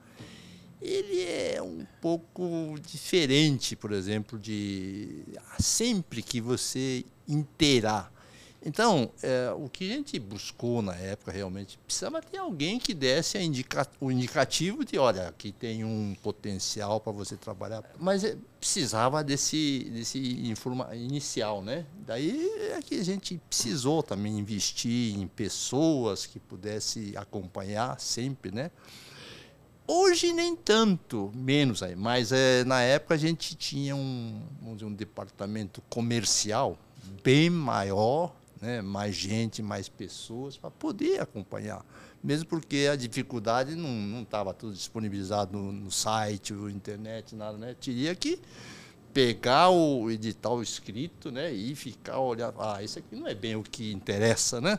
[0.79, 5.25] ele é um pouco diferente, por exemplo, de
[5.59, 8.14] sempre que você inteirar
[8.65, 13.37] então, é, o que a gente buscou na época realmente precisava ter alguém que desse
[13.37, 19.23] indica o indicativo de, olha, aqui tem um potencial para você trabalhar, mas é, precisava
[19.23, 20.17] desse, desse
[20.49, 21.85] informa inicial, né?
[22.07, 28.71] Daí é que a gente precisou também investir em pessoas que pudesse acompanhar sempre, né?
[29.87, 34.41] Hoje nem tanto, menos aí, mas é, na época a gente tinha um,
[34.73, 36.79] dizer, um departamento comercial
[37.23, 38.33] bem maior
[38.65, 41.85] né, mais gente, mais pessoas, para poder acompanhar.
[42.23, 47.75] Mesmo porque a dificuldade não estava tudo disponibilizado no, no site, na internet, nada, né?
[47.79, 48.39] Teria que
[49.13, 53.63] pegar o edital escrito né, e ficar olhando, ah, isso aqui não é bem o
[53.63, 54.77] que interessa, né?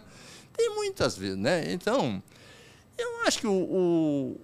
[0.52, 1.72] Tem muitas vezes, né?
[1.72, 2.22] Então,
[2.98, 4.40] eu acho que o, o,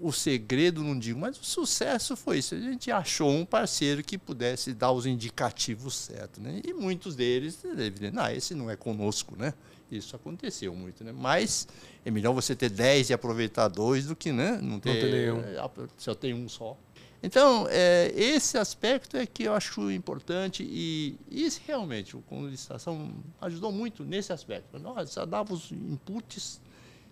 [0.00, 2.54] o segredo, não digo, mas o sucesso foi isso.
[2.54, 6.42] A gente achou um parceiro que pudesse dar os indicativos certos.
[6.42, 6.60] Né?
[6.64, 9.52] E muitos deles, evidente, não, esse não é conosco, né?
[9.90, 11.12] Isso aconteceu muito, né?
[11.12, 11.68] Mas
[12.04, 14.58] é melhor você ter 10 e aproveitar dois do que né?
[14.60, 15.40] não, ter, não ter nenhum.
[15.40, 16.76] É, só tem um só.
[17.22, 23.72] Então, é, esse aspecto é que eu acho importante e isso realmente, a licitação ajudou
[23.72, 24.78] muito nesse aspecto.
[24.78, 26.60] Nós já dava os inputs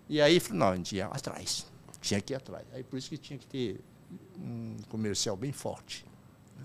[0.08, 1.73] e aí, não, a gente ia atrás
[2.04, 2.64] tinha que ir atrás.
[2.72, 3.80] Aí por isso que tinha que ter
[4.38, 6.04] um comercial bem forte.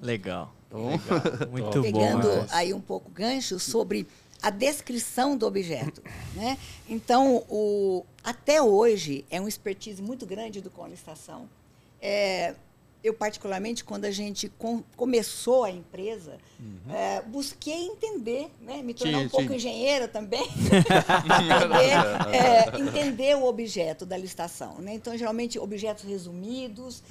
[0.02, 0.54] Legal.
[0.68, 1.50] Então, Legal.
[1.50, 2.30] Muito Pegando bom.
[2.30, 4.08] Pegando aí um pouco gancho sobre
[4.42, 6.02] a descrição do objeto.
[6.36, 6.58] né?
[6.88, 11.50] Então, o, até hoje, é um expertise muito grande do Conestação.
[12.02, 12.56] É,
[13.04, 16.94] eu, particularmente, quando a gente com, começou a empresa, uhum.
[16.94, 18.82] é, busquei entender, né?
[18.82, 20.44] me tornar sim, um pouco engenheira também,
[21.24, 24.80] entender, é, entender o objeto da licitação.
[24.80, 24.96] Né?
[24.96, 27.02] Então, geralmente, objetos resumidos,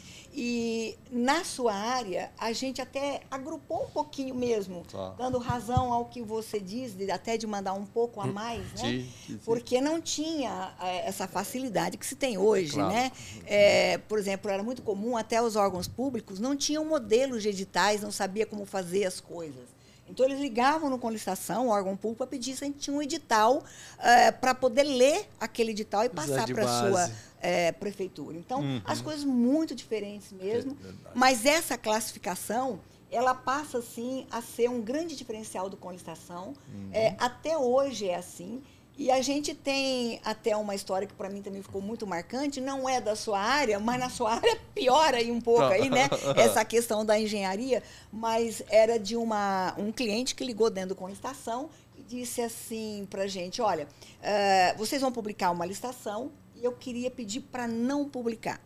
[0.41, 5.17] e na sua área, a gente até agrupou um pouquinho mesmo, tá.
[5.19, 8.63] dando razão ao que você diz, de, até de mandar um pouco a hum, mais,
[8.75, 8.79] né?
[8.79, 9.41] Sim, sim.
[9.45, 12.95] Porque não tinha é, essa facilidade que se tem hoje, claro.
[12.95, 13.11] né?
[13.47, 18.01] É, por exemplo, era muito comum, até os órgãos públicos não tinham modelos de editais,
[18.01, 19.77] não sabia como fazer as coisas.
[20.09, 23.03] Então, eles ligavam no Conlicitação, o órgão público, para pedir se a gente tinha um
[23.03, 23.63] edital
[23.99, 28.37] é, para poder ler aquele edital e passar para a sua é, prefeitura.
[28.37, 28.81] Então, uhum.
[28.85, 30.77] as coisas muito diferentes mesmo.
[30.85, 36.55] É mas essa classificação, ela passa, sim, a ser um grande diferencial do Conlicitação.
[36.73, 36.91] Uhum.
[36.93, 38.63] É, até hoje é assim.
[38.99, 42.89] E a gente tem até uma história que para mim também ficou muito marcante, não
[42.89, 46.09] é da sua área, mas na sua área piora aí um pouco aí, né?
[46.37, 47.81] Essa questão da engenharia,
[48.13, 53.07] mas era de uma, um cliente que ligou dentro com a estação e disse assim
[53.09, 58.61] pra gente, olha, uh, vocês vão publicar uma licitação eu queria pedir para não publicar.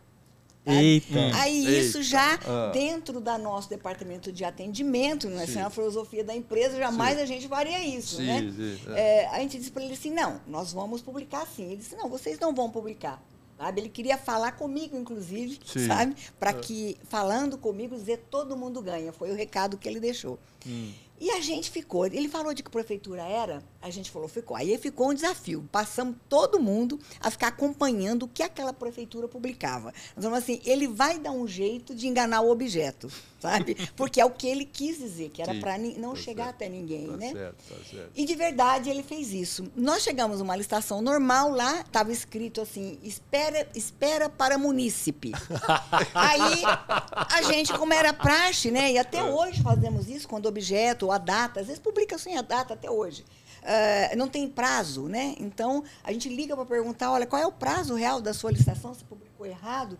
[0.65, 1.19] Eita.
[1.35, 1.71] Aí Eita.
[1.71, 2.71] isso já Ah.
[2.73, 5.43] dentro da nosso departamento de atendimento, né?
[5.43, 8.53] Isso é uma filosofia da empresa, jamais a gente faria isso, Sim, né?
[8.55, 11.65] sim, É, a gente disse para ele assim, não, nós vamos publicar sim.
[11.65, 13.21] Ele disse, não, vocês não vão publicar.
[13.57, 13.81] Sabe?
[13.81, 15.87] Ele queria falar comigo, inclusive, Sim.
[15.87, 16.15] sabe?
[16.39, 19.13] Para que, falando comigo, dizer todo mundo ganha.
[19.13, 20.39] Foi o recado que ele deixou.
[21.19, 22.05] E a gente ficou.
[22.05, 24.57] Ele falou de que prefeitura era, a gente falou, ficou.
[24.57, 25.67] Aí ficou um desafio.
[25.71, 29.93] Passamos todo mundo a ficar acompanhando o que aquela prefeitura publicava.
[30.15, 33.75] Nós falamos assim, ele vai dar um jeito de enganar o objeto, sabe?
[33.95, 36.55] Porque é o que ele quis dizer, que era para não tá chegar certo.
[36.55, 37.31] até ninguém, Tá né?
[37.31, 38.11] certo, tá certo.
[38.15, 39.71] E de verdade ele fez isso.
[39.77, 45.31] Nós chegamos numa licitação normal lá, estava escrito assim: espera, espera para munícipe.
[46.13, 46.63] Aí
[47.29, 48.91] a gente, como era praxe, né?
[48.91, 52.73] E até hoje fazemos isso quando objeto a data, às vezes publica sem a data
[52.73, 53.23] até hoje.
[53.63, 55.35] Ah, não tem prazo, né?
[55.39, 58.93] Então a gente liga para perguntar: olha, qual é o prazo real da sua licitação?
[58.93, 59.97] Se publicou errado?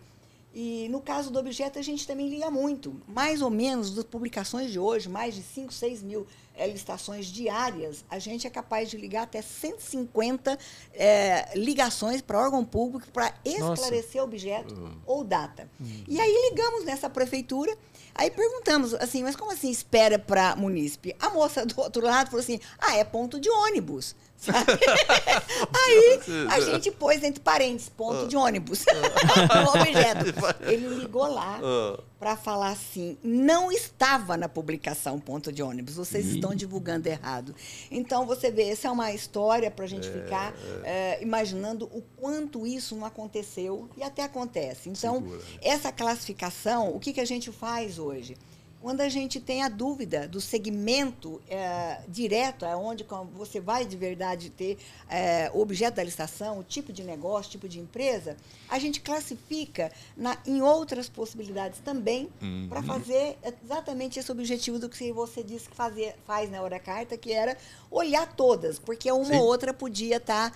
[0.56, 3.02] E no caso do objeto, a gente também liga muito.
[3.08, 8.06] Mais ou menos, das publicações de hoje, mais de 5, 6 mil eh, licitações diárias,
[8.08, 10.56] a gente é capaz de ligar até 150
[10.94, 15.68] eh, ligações para órgão público para esclarecer objeto ou data.
[16.08, 17.76] E aí ligamos nessa prefeitura,
[18.16, 21.16] aí perguntamos assim, mas como assim espera para munícipe?
[21.20, 24.16] A moça do outro lado falou assim, ah, é ponto de ônibus.
[25.74, 28.86] aí a gente pôs entre parênteses, ponto de ônibus,
[29.64, 30.34] no objeto.
[30.70, 32.00] Ele ligou lá Ah.
[32.20, 37.56] para falar assim, não estava na publicação ponto de ônibus, vocês estão divulgando errado.
[37.92, 40.54] Então, você vê, essa é uma história para a gente ficar
[40.84, 44.90] eh, imaginando o quanto isso não aconteceu e até acontece.
[44.90, 45.44] Então, Segura, né?
[45.62, 48.36] essa classificação, o que, que a gente faz hoje?
[48.84, 53.96] Quando a gente tem a dúvida do segmento eh, direto, aonde como você vai de
[53.96, 54.78] verdade ter
[55.10, 58.36] eh, o objeto da licitação, o tipo de negócio, tipo de empresa,
[58.68, 62.30] a gente classifica na, em outras possibilidades também
[62.68, 67.18] para fazer exatamente esse objetivo do que você disse que fazer, faz na hora carta,
[67.18, 67.58] que era
[67.90, 69.38] olhar todas, porque uma Sim.
[69.38, 70.54] ou outra podia estar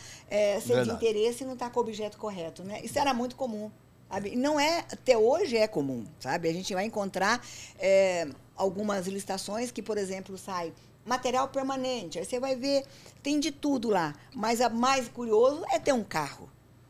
[0.66, 2.62] ser de interesse e não estar com o objeto correto.
[2.62, 2.82] Né?
[2.84, 3.72] Isso era muito comum.
[4.10, 4.36] Sabe?
[4.36, 6.48] Não é, até hoje é comum, sabe?
[6.48, 7.46] A gente vai encontrar
[7.78, 10.74] é, algumas licitações que, por exemplo, sai
[11.06, 12.20] material permanente.
[12.20, 12.84] Aí você vai ver,
[13.22, 14.14] tem de tudo lá.
[14.34, 16.50] Mas a mais curioso é ter um carro.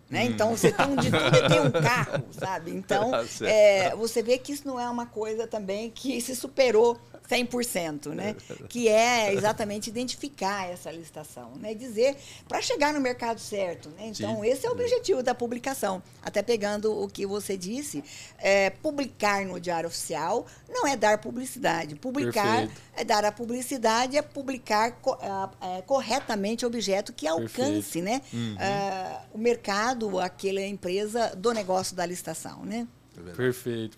[0.10, 0.24] Né?
[0.24, 2.72] Então, você tem de tudo e tem um carro, sabe?
[2.78, 6.98] Então, Tá é, você vê que isso não é uma coisa também que se superou
[7.30, 8.36] 100%, né?
[8.70, 11.74] Que é exatamente identificar essa licitação, né?
[11.74, 12.16] Dizer
[12.48, 14.08] para chegar no mercado certo, né?
[14.08, 16.02] Então, esse é o objetivo da publicação.
[16.22, 18.04] Até pegando o que você disse,
[18.38, 21.96] é, publicar no Diário Oficial não é dar publicidade.
[21.96, 22.82] Publicar Perfeito.
[22.96, 25.18] é dar a publicidade, é publicar co-
[25.62, 28.22] é, corretamente o objeto que alcance, né?
[28.60, 32.88] ah, o mercado, aquela empresa do negócio da licitação, né?
[33.24, 33.36] Perfeito,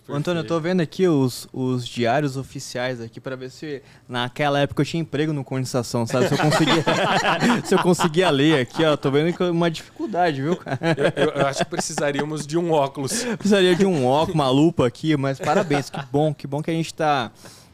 [0.08, 4.60] Ô, Antônio, eu tô vendo aqui os, os diários oficiais aqui pra ver se naquela
[4.60, 6.28] época eu tinha emprego no condensação, sabe?
[6.28, 6.84] Se eu conseguia,
[7.64, 8.96] se eu conseguia ler aqui, ó.
[8.96, 10.78] Tô vendo que é uma dificuldade, viu, cara?
[11.16, 13.24] Eu, eu acho que precisaríamos de um óculos.
[13.24, 16.74] Precisaria de um óculos, uma lupa aqui, mas parabéns, que bom, que bom que a
[16.74, 17.30] gente tá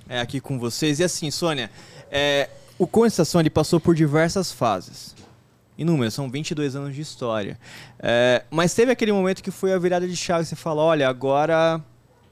[0.09, 0.99] é, aqui com vocês.
[0.99, 1.71] E assim, Sônia,
[2.11, 5.15] é, o Condensação ele passou por diversas fases.
[5.79, 7.59] Inúmeras, são 22 anos de história.
[7.99, 11.83] É, mas teve aquele momento que foi a virada de chave, você fala, olha, agora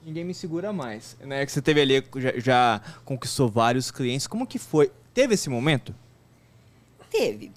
[0.04, 1.16] ninguém me segura mais.
[1.20, 1.44] Né?
[1.44, 4.26] Que você teve ali, já, já conquistou vários clientes.
[4.26, 4.90] Como que foi?
[5.12, 5.94] Teve esse momento?
[7.10, 7.52] Teve.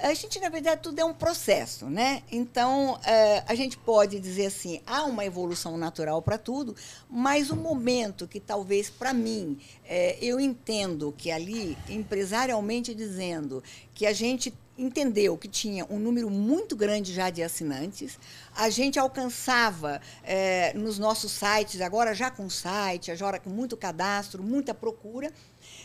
[0.00, 2.22] A, gente, na verdade, tudo é um processo, né?
[2.30, 6.76] Então, eh, a gente pode dizer assim, há uma evolução natural para tudo,
[7.10, 13.60] mas o momento que talvez para mim, eh, eu entendo que ali, empresarialmente dizendo,
[13.92, 18.18] que a gente entendeu que tinha um número muito grande já de assinantes,
[18.54, 24.42] a gente alcançava eh, nos nossos sites, agora já com site, agora com muito cadastro,
[24.42, 25.30] muita procura,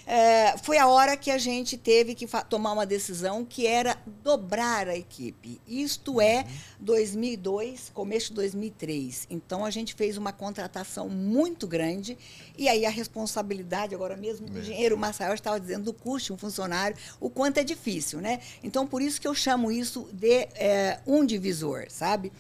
[0.10, 4.88] é, foi a hora que a gente teve que tomar uma decisão que era dobrar
[4.88, 5.60] a equipe.
[5.68, 6.48] Isto é
[6.80, 9.28] 2002, começo de 2003.
[9.30, 12.18] Então a gente fez uma contratação muito grande
[12.58, 16.38] e aí a responsabilidade agora mesmo o engenheiro Massael estava dizendo do custo de um
[16.38, 18.40] funcionário, o quanto é difícil, né?
[18.64, 22.32] Então por isso que eu chamo isso de é, um divisor, sabe?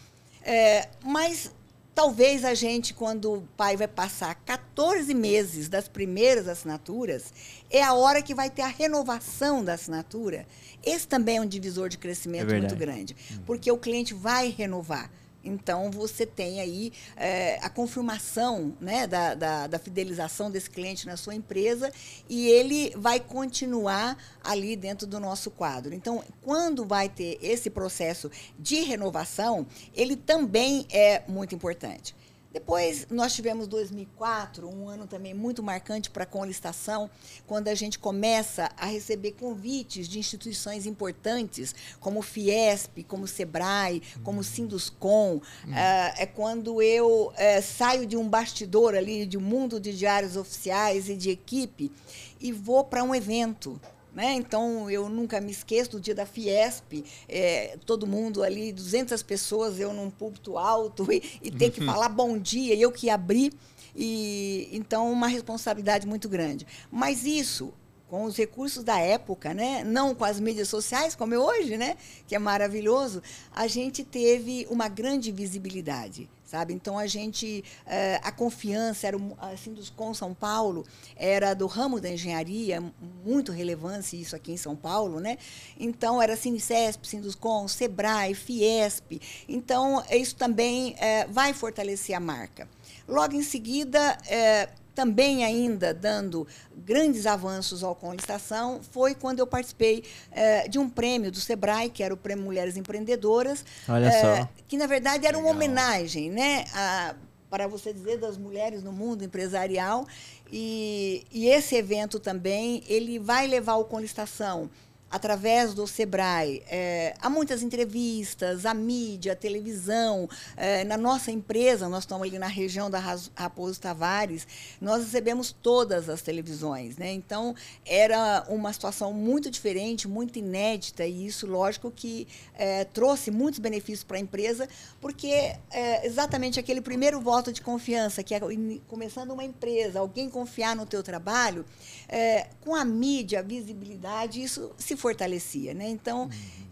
[0.42, 1.52] É, mas
[1.98, 7.34] talvez a gente, quando o pai vai passar 14 meses das primeiras assinaturas,
[7.72, 10.46] é a hora que vai ter a renovação da assinatura.
[10.86, 13.16] Esse também é um divisor de crescimento É muito grande,
[13.48, 15.10] porque o cliente vai renovar.
[15.48, 21.18] Então, você tem aí eh, a confirmação né, da, da, da fidelização desse cliente na
[21.18, 21.92] sua empresa
[22.30, 25.94] e ele vai continuar ali dentro do nosso quadro.
[25.94, 28.30] Então, quando vai ter esse processo
[28.60, 32.16] de renovação, ele também é muito importante.
[32.52, 37.10] Depois, nós tivemos 2004, um ano também muito marcante para a Conlistação,
[37.46, 43.28] quando a gente começa a receber convites de instituições importantes, como o Fiesp, como o
[43.28, 45.42] Sebrae, como o Sinduscom.
[45.74, 50.36] Ah, é quando eu eh, saio de um bastidor ali, de um mundo de diários
[50.36, 51.92] oficiais e de equipe,
[52.40, 53.80] e vou para um evento.
[54.18, 54.34] Né?
[54.34, 59.80] Então, eu nunca me esqueço do dia da Fiesp, eh, todo mundo ali, 200 pessoas,
[59.80, 63.54] eu num púlpito alto, e, e ter que falar bom dia, eu que abri.
[63.96, 66.66] E, então, uma responsabilidade muito grande.
[66.92, 67.72] Mas isso,
[68.10, 69.84] com os recursos da época, né?
[69.84, 71.96] não com as mídias sociais, como é hoje, né?
[72.28, 73.22] que é maravilhoso,
[73.56, 76.28] a gente teve uma grande visibilidade.
[76.48, 76.74] Sabe?
[76.74, 79.18] Então a gente, eh, a confiança era
[79.54, 80.86] assim dos com São Paulo
[81.18, 82.82] era do ramo da engenharia
[83.26, 85.38] muito relevância isso aqui em São Paulo, né?
[85.78, 89.20] Então era Sinicesp, Sinduscom, Sebrae, Fiesp.
[89.46, 92.66] Então isso também eh, vai fortalecer a marca.
[93.06, 94.70] Logo em seguida, eh,
[95.02, 100.90] também ainda dando grandes avanços ao com licitação, foi quando eu participei eh, de um
[100.90, 103.64] prêmio do Sebrae, que era o Prêmio Mulheres Empreendedoras,
[104.08, 105.56] eh, que na verdade era uma Legal.
[105.56, 107.14] homenagem, né, a-
[107.48, 110.06] para você dizer das mulheres no mundo empresarial
[110.52, 114.68] e, e esse evento também ele vai levar o com licitação
[115.10, 120.30] através do Sebrae eh, a muitas entrevistas, a mídia, a televisão.
[120.56, 123.00] Eh, na nossa empresa, nós estamos ali na região da
[123.36, 124.48] Raposo Tavares,
[124.82, 126.98] nós recebemos todas as televisões.
[126.98, 127.14] Né?
[127.14, 127.56] Então,
[127.86, 134.04] era uma situação muito diferente, muito inédita, e isso, lógico, que eh, trouxe muitos benefícios
[134.04, 134.68] para a empresa,
[135.00, 135.28] porque
[135.72, 138.40] é exatamente aquele primeiro voto de confiança, que é
[138.88, 141.66] começando uma empresa, alguém confiar no teu trabalho,
[142.10, 145.74] eh, com a mídia, a visibilidade, isso se fortalecia.
[145.74, 145.90] Né?
[145.90, 146.30] Então,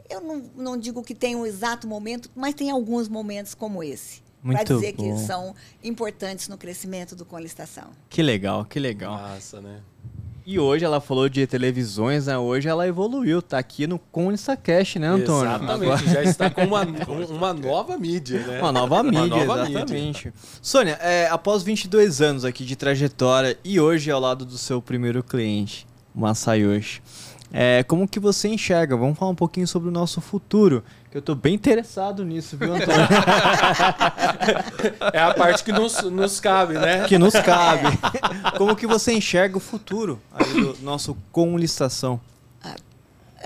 [0.10, 4.24] eu não, não digo que tem um exato momento, mas tem alguns momentos como esse.
[4.44, 5.18] Para dizer que bom.
[5.18, 7.90] são importantes no crescimento do Conlistação.
[8.08, 9.14] Que legal, que legal.
[9.14, 9.82] Massa, né?
[10.46, 12.38] E hoje ela falou de televisões, né?
[12.38, 15.50] Hoje ela evoluiu, tá aqui no Conlista Cash, né, Antônio?
[15.50, 16.82] Exatamente, Agora- já está com uma,
[17.32, 18.60] uma nova mídia, né?
[18.62, 19.80] Uma nova mídia, nova mídia.
[19.80, 20.34] exatamente.
[20.62, 25.24] Sônia, é, após 22 anos aqui de trajetória e hoje ao lado do seu primeiro
[25.24, 27.02] cliente, o Masayoshi,
[27.54, 28.96] é, como que você enxerga?
[28.98, 32.74] Vamos falar um pouquinho sobre o nosso futuro, que eu tô bem interessado nisso, viu,
[32.74, 32.96] Antônio?
[35.14, 37.06] É a parte que nos, nos cabe, né?
[37.08, 37.88] que nos cabe.
[38.58, 42.20] Como que você enxerga o futuro aí do nosso com licitação?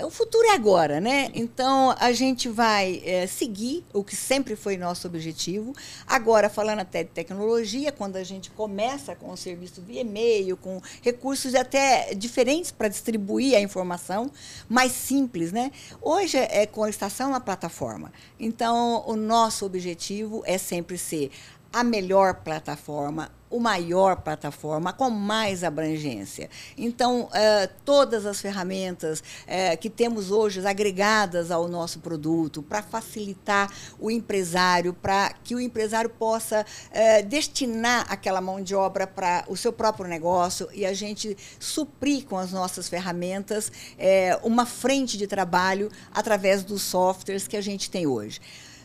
[0.06, 1.30] O futuro é agora, né?
[1.34, 5.74] Então a gente vai eh, seguir o que sempre foi nosso objetivo.
[6.08, 10.82] Agora, falando até de tecnologia, quando a gente começa com o serviço via e-mail, com
[11.02, 14.32] recursos até diferentes para distribuir a informação,
[14.68, 15.72] mais simples, né?
[16.02, 18.12] Hoje é com a estação uma plataforma.
[18.40, 21.32] Então, o nosso objetivo é sempre ser
[21.72, 26.50] a melhor plataforma, o maior plataforma, com mais abrangência.
[26.78, 33.72] Então, eh, todas as ferramentas eh, que temos hoje agregadas ao nosso produto para facilitar
[34.00, 39.58] o empresário, para que o empresário possa eh, destinar aquela mão de obra para o
[39.58, 45.26] seu próprio negócio e a gente suprir com as nossas ferramentas eh, uma frente de
[45.26, 48.40] trabalho através dos softwares que a gente tem hoje.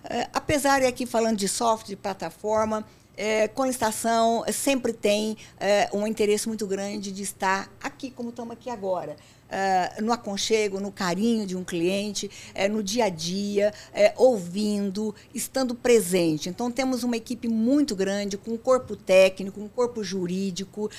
[0.08, 2.84] Eh, apesar de aqui falando de software, de plataforma,
[3.16, 8.52] eh, com estação sempre tem eh, um interesse muito grande de estar aqui, como estamos
[8.52, 9.16] aqui agora.
[9.54, 15.14] eh, no aconchego, no carinho de um cliente, eh, no dia a dia, eh, ouvindo,
[15.32, 16.48] estando presente.
[16.48, 20.90] Então, temos uma equipe muito grande, com um corpo técnico, um corpo jurídico,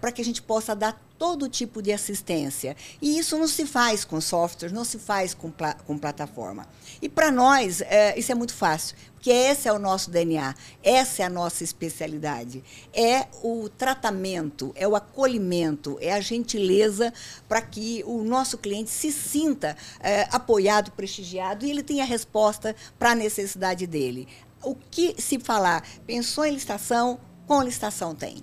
[0.00, 2.76] para que a gente possa dar todo tipo de assistência.
[3.00, 6.66] E isso não se faz com software, não se faz com, pla com plataforma.
[7.00, 7.82] E para nós,
[8.16, 12.62] isso é muito fácil, porque esse é o nosso DNA, essa é a nossa especialidade.
[12.92, 17.12] É o tratamento, é o acolhimento, é a gentileza
[17.48, 23.12] para que o nosso cliente se sinta é, apoiado, prestigiado e ele tenha resposta para
[23.12, 24.28] a necessidade dele.
[24.62, 28.42] O que se falar, pensou em licitação, com licitação tem.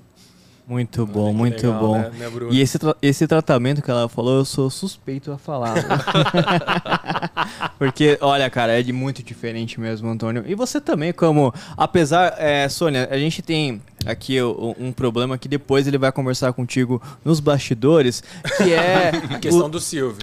[0.67, 1.97] Muito bom, que muito legal, bom.
[1.97, 5.75] né, né, e esse, tra- esse tratamento que ela falou, eu sou suspeito a falar.
[7.77, 10.43] Porque, olha, cara, é de muito diferente mesmo, Antônio.
[10.47, 11.53] E você também, como.
[11.75, 16.53] Apesar, é, Sônia, a gente tem aqui o- um problema que depois ele vai conversar
[16.53, 18.23] contigo nos bastidores,
[18.57, 19.09] que é.
[19.09, 20.19] A questão o- do Silvio.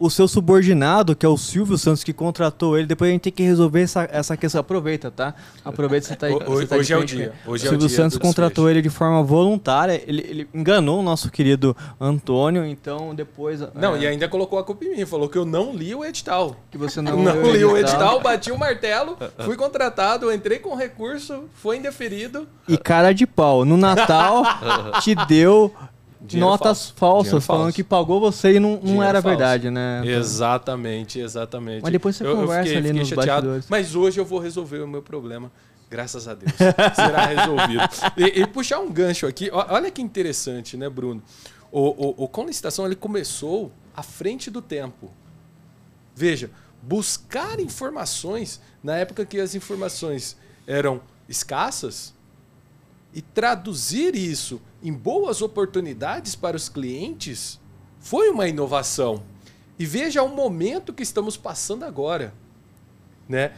[0.00, 3.32] o seu subordinado, que é o Silvio Santos, que contratou ele, depois a gente tem
[3.32, 4.60] que resolver essa, essa questão.
[4.60, 5.34] Aproveita, tá?
[5.64, 6.32] Aproveita você tá aí.
[6.34, 7.32] Ho- você tá hoje é o dia.
[7.46, 8.68] Hoje o é o Silvio dia Santos contratou desfecho.
[8.70, 9.81] ele de forma voluntária.
[9.88, 13.60] Ele, ele enganou o nosso querido Antônio, então depois.
[13.74, 15.06] Não, é, e ainda colocou a culpa em mim.
[15.06, 16.56] Falou que eu não li o edital.
[16.70, 21.44] que você Não, não, li o edital, bati o martelo, fui contratado, entrei com recurso,
[21.54, 22.46] foi indeferido.
[22.68, 23.64] E cara de pau.
[23.64, 24.42] No Natal
[25.02, 25.72] te deu
[26.20, 26.94] Dinheiro notas falso.
[26.96, 27.76] falsas Dinheiro falando falso.
[27.76, 29.36] que pagou você e não, não era falso.
[29.36, 30.02] verdade, né?
[30.04, 31.82] Exatamente, exatamente.
[31.82, 33.66] Mas depois você conversa ali nos bastidores.
[33.68, 35.50] Mas hoje eu vou resolver o meu problema.
[35.92, 36.50] Graças a Deus.
[36.96, 37.82] Será resolvido.
[38.16, 39.50] E, e puxar um gancho aqui.
[39.52, 41.22] Olha que interessante, né, Bruno?
[41.70, 45.10] O, o, o Com Licitação ele começou à frente do tempo.
[46.16, 50.34] Veja, buscar informações na época que as informações
[50.66, 52.14] eram escassas
[53.12, 57.60] e traduzir isso em boas oportunidades para os clientes
[58.00, 59.22] foi uma inovação.
[59.78, 62.32] E veja o momento que estamos passando agora.
[63.28, 63.52] Né?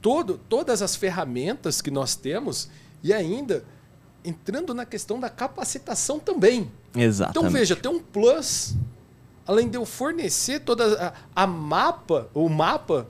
[0.00, 2.68] Todo, todas as ferramentas que nós temos
[3.02, 3.64] e ainda
[4.24, 6.70] entrando na questão da capacitação também.
[6.94, 7.38] Exatamente.
[7.38, 8.74] Então veja, tem um plus,
[9.46, 13.06] além de eu fornecer toda a, a mapa, o mapa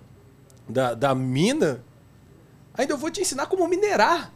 [0.68, 1.82] da, da mina,
[2.74, 4.32] ainda eu vou te ensinar como minerar.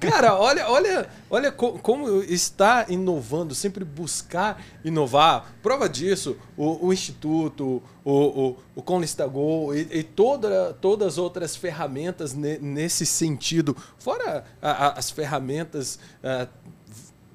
[0.00, 5.52] Cara, olha, olha, olha co- como está inovando, sempre buscar inovar.
[5.62, 11.56] Prova disso, o, o Instituto, o, o, o Conlistagol e, e toda, todas as outras
[11.56, 13.76] ferramentas ne- nesse sentido.
[13.98, 16.46] Fora a- a- as ferramentas ah,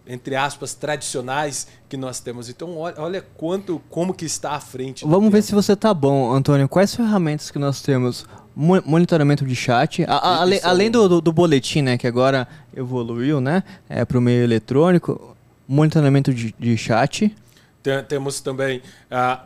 [0.06, 2.50] entre aspas, tradicionais que nós temos.
[2.50, 5.06] Então, olha, olha quanto, como que está à frente.
[5.06, 5.48] Vamos ver tempo.
[5.48, 6.68] se você tá bom, Antônio.
[6.68, 8.26] Quais ferramentas que nós temos?
[8.56, 10.04] Mo- Monitoramento de chat.
[10.04, 11.97] A- a- ale- além do, do, do boletim, né?
[11.97, 13.64] Que agora evoluiu, né?
[13.89, 15.36] É, para o meio eletrônico.
[15.68, 17.36] Monitoramento de, de chat.
[17.82, 18.82] Tem- temos também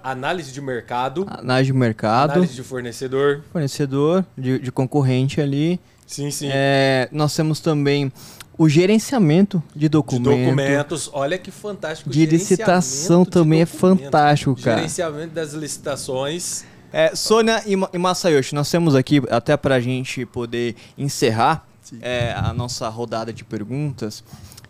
[0.04, 2.32] análise de mercado, Análise de mercado.
[2.34, 3.44] análise de fornecedor.
[3.52, 5.80] Fornecedor, de, de concorrente ali.
[6.06, 6.50] Sim, sim.
[6.52, 8.12] É, nós temos também
[8.58, 10.46] o gerenciamento de de documento.
[10.46, 11.10] documentos.
[11.14, 12.10] Olha que fantástico.
[12.10, 14.04] De licitação de também é documentos.
[14.06, 14.78] fantástico, cara.
[14.78, 16.64] Gerenciamento das licitações.
[16.98, 21.64] É, Sônia e, Ma- e Masayoshi, nós temos aqui, até para a gente poder encerrar
[22.02, 24.24] é, a nossa rodada de perguntas,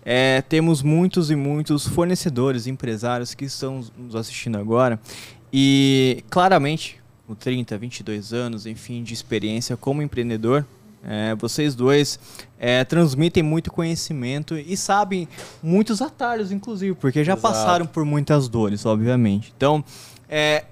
[0.03, 4.99] é, temos muitos e muitos fornecedores, empresários que estão nos assistindo agora
[5.53, 10.65] e claramente, com 30, 22 anos, enfim, de experiência como empreendedor,
[11.07, 12.19] é, vocês dois
[12.59, 15.29] é, transmitem muito conhecimento e sabem
[15.63, 17.41] muitos atalhos, inclusive, porque já Exato.
[17.53, 19.53] passaram por muitas dores, obviamente.
[19.55, 19.81] Então,
[20.27, 20.65] é,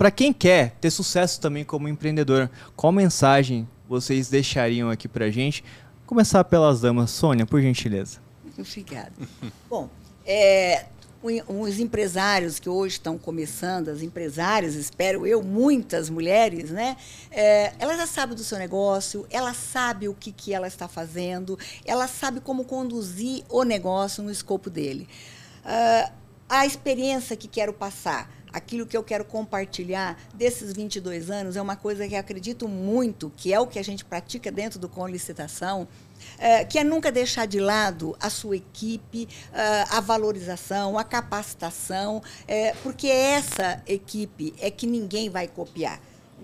[0.00, 5.62] para quem quer ter sucesso também como empreendedor, qual mensagem vocês deixariam aqui pra gente?
[6.06, 7.10] Começar pelas damas.
[7.10, 8.18] Sônia, por gentileza.
[8.58, 9.12] Obrigada.
[9.68, 9.90] Bom,
[10.24, 10.86] é,
[11.22, 16.96] os empresários que hoje estão começando, as empresárias, espero eu, muitas mulheres, né?
[17.30, 21.58] É, ela já sabe do seu negócio, ela sabe o que, que ela está fazendo,
[21.84, 25.06] ela sabe como conduzir o negócio no escopo dele.
[25.62, 26.10] Ah,
[26.50, 31.76] a experiência que quero passar, aquilo que eu quero compartilhar desses 22 anos é uma
[31.76, 35.86] coisa que acredito muito, que é o que a gente pratica dentro do Com Licitação,
[36.38, 42.22] é, que é nunca deixar de lado a sua equipe, ah, a valorização, a capacitação,
[42.46, 46.00] é, porque essa equipe é que ninguém vai copiar.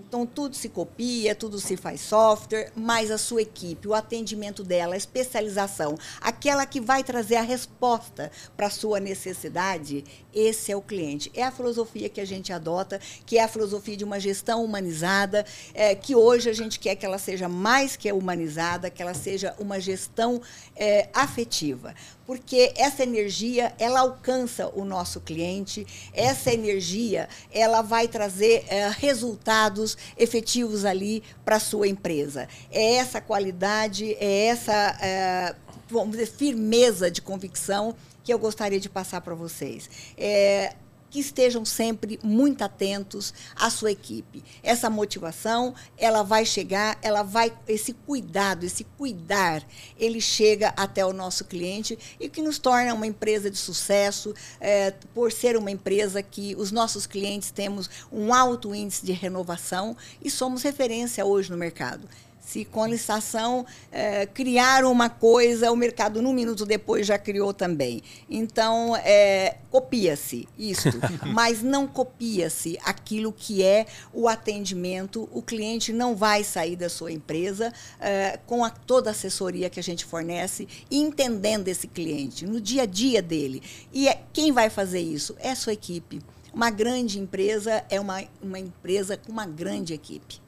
[0.07, 4.93] Então, tudo se copia, tudo se faz software, mas a sua equipe, o atendimento dela,
[4.93, 10.81] a especialização, aquela que vai trazer a resposta para a sua necessidade, esse é o
[10.81, 11.31] cliente.
[11.33, 15.45] É a filosofia que a gente adota, que é a filosofia de uma gestão humanizada,
[15.73, 19.55] é, que hoje a gente quer que ela seja mais que humanizada, que ela seja
[19.59, 20.41] uma gestão
[20.75, 21.93] é, afetiva.
[22.27, 29.97] Porque essa energia, ela alcança o nosso cliente, essa energia, ela vai trazer é, resultados
[30.17, 32.49] efetivos ali para a sua empresa.
[32.69, 35.55] É essa qualidade, é essa, é,
[35.89, 39.89] vamos dizer, firmeza de convicção que eu gostaria de passar para vocês.
[40.17, 40.75] É,
[41.09, 44.43] que estejam sempre muito atentos à sua equipe.
[44.61, 49.63] Essa motivação, ela vai chegar, ela vai esse cuidado, esse cuidar,
[49.97, 54.91] ele chega até o nosso cliente e que nos torna uma empresa de sucesso, é,
[55.13, 60.29] por ser uma empresa que os nossos clientes temos um alto índice de renovação e
[60.29, 62.07] somos referência hoje no mercado.
[62.47, 67.53] Se com a licitação é, criaram uma coisa, o mercado, num minuto depois, já criou
[67.53, 68.01] também.
[68.29, 70.97] Então, é, copia-se isto,
[71.33, 75.27] mas não copia-se aquilo que é o atendimento.
[75.33, 79.81] O cliente não vai sair da sua empresa é, com a, toda a assessoria que
[79.81, 83.61] a gente fornece, entendendo esse cliente, no dia a dia dele.
[83.91, 85.35] E é, quem vai fazer isso?
[85.39, 86.21] É a sua equipe.
[86.53, 90.46] Uma grande empresa é uma, uma empresa com uma grande equipe.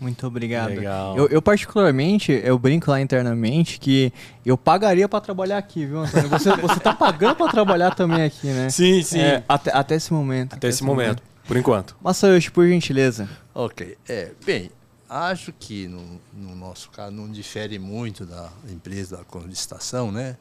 [0.00, 0.70] Muito obrigado.
[0.70, 1.14] Legal.
[1.14, 4.10] Eu, eu, particularmente, eu brinco lá internamente que
[4.46, 6.30] eu pagaria para trabalhar aqui, viu, Antônio?
[6.30, 8.70] Você, você tá pagando para trabalhar também aqui, né?
[8.70, 9.20] Sim, sim.
[9.20, 10.54] É, até, até esse momento.
[10.54, 11.94] Até, até esse momento, momento, por enquanto.
[12.00, 13.28] Masayoshi, por gentileza.
[13.54, 13.98] Ok.
[14.08, 14.70] É, bem,
[15.06, 20.38] acho que no, no, nosso caso não difere muito da empresa da licitação, né?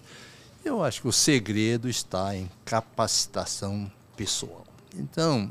[0.64, 4.66] Eu acho que o segredo está em capacitação pessoal.
[4.96, 5.50] Então,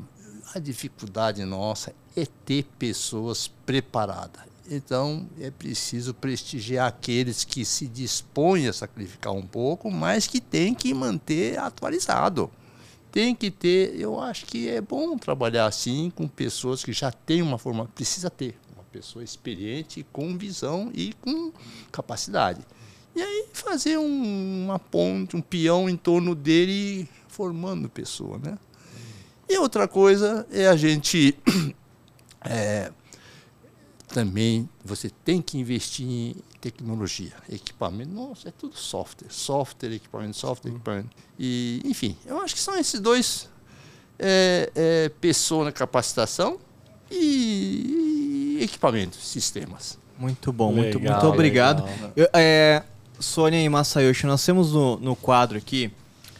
[0.55, 4.49] a dificuldade nossa é ter pessoas preparadas.
[4.71, 10.75] Então, é preciso prestigiar aqueles que se dispõem a sacrificar um pouco, mas que tem
[10.75, 12.51] que manter atualizado.
[13.11, 17.41] Tem que ter, eu acho que é bom trabalhar assim com pessoas que já têm
[17.41, 21.51] uma formação, precisa ter uma pessoa experiente, com visão e com
[21.91, 22.61] capacidade.
[23.15, 28.55] E aí fazer um, uma ponte, um peão em torno dele, formando pessoa, né?
[29.49, 31.35] E outra coisa é a gente
[32.41, 32.91] é,
[34.07, 38.11] também você tem que investir em tecnologia, equipamento.
[38.11, 41.09] Nossa, é tudo software, software, equipamento, software, equipamento.
[41.37, 43.49] E enfim, eu acho que são esses dois
[44.17, 46.59] é, é, pessoa na capacitação
[47.09, 49.97] e, e equipamento, sistemas.
[50.17, 51.87] Muito bom, legal, muito, muito obrigado.
[52.15, 52.83] Eu, é,
[53.19, 55.91] Sônia e Masayoshi, nós temos no, no quadro aqui,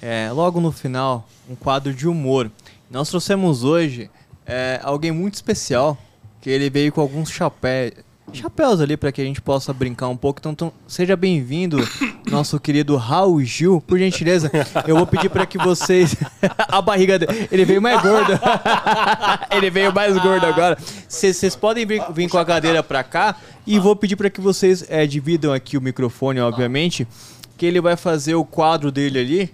[0.02, 2.52] é, logo no final, um quadro de humor.
[2.90, 4.10] Nós trouxemos hoje
[4.50, 5.96] é, alguém muito especial,
[6.42, 7.94] que ele veio com alguns chapéus,
[8.34, 10.40] chapéus ali para que a gente possa brincar um pouco.
[10.40, 11.78] Então, então seja bem-vindo,
[12.30, 13.80] nosso querido Raul Gil.
[13.86, 14.52] Por gentileza,
[14.88, 16.16] eu vou pedir para que vocês.
[16.58, 17.48] a barriga dele.
[17.52, 18.34] Ele veio mais gordo.
[19.56, 20.78] ele veio mais gordo agora.
[21.08, 23.36] Vocês podem vir, vir, com a cadeira para cá
[23.68, 27.08] e vou pedir para que vocês é, dividam aqui o microfone, obviamente.
[27.56, 29.54] Que ele vai fazer o quadro dele ali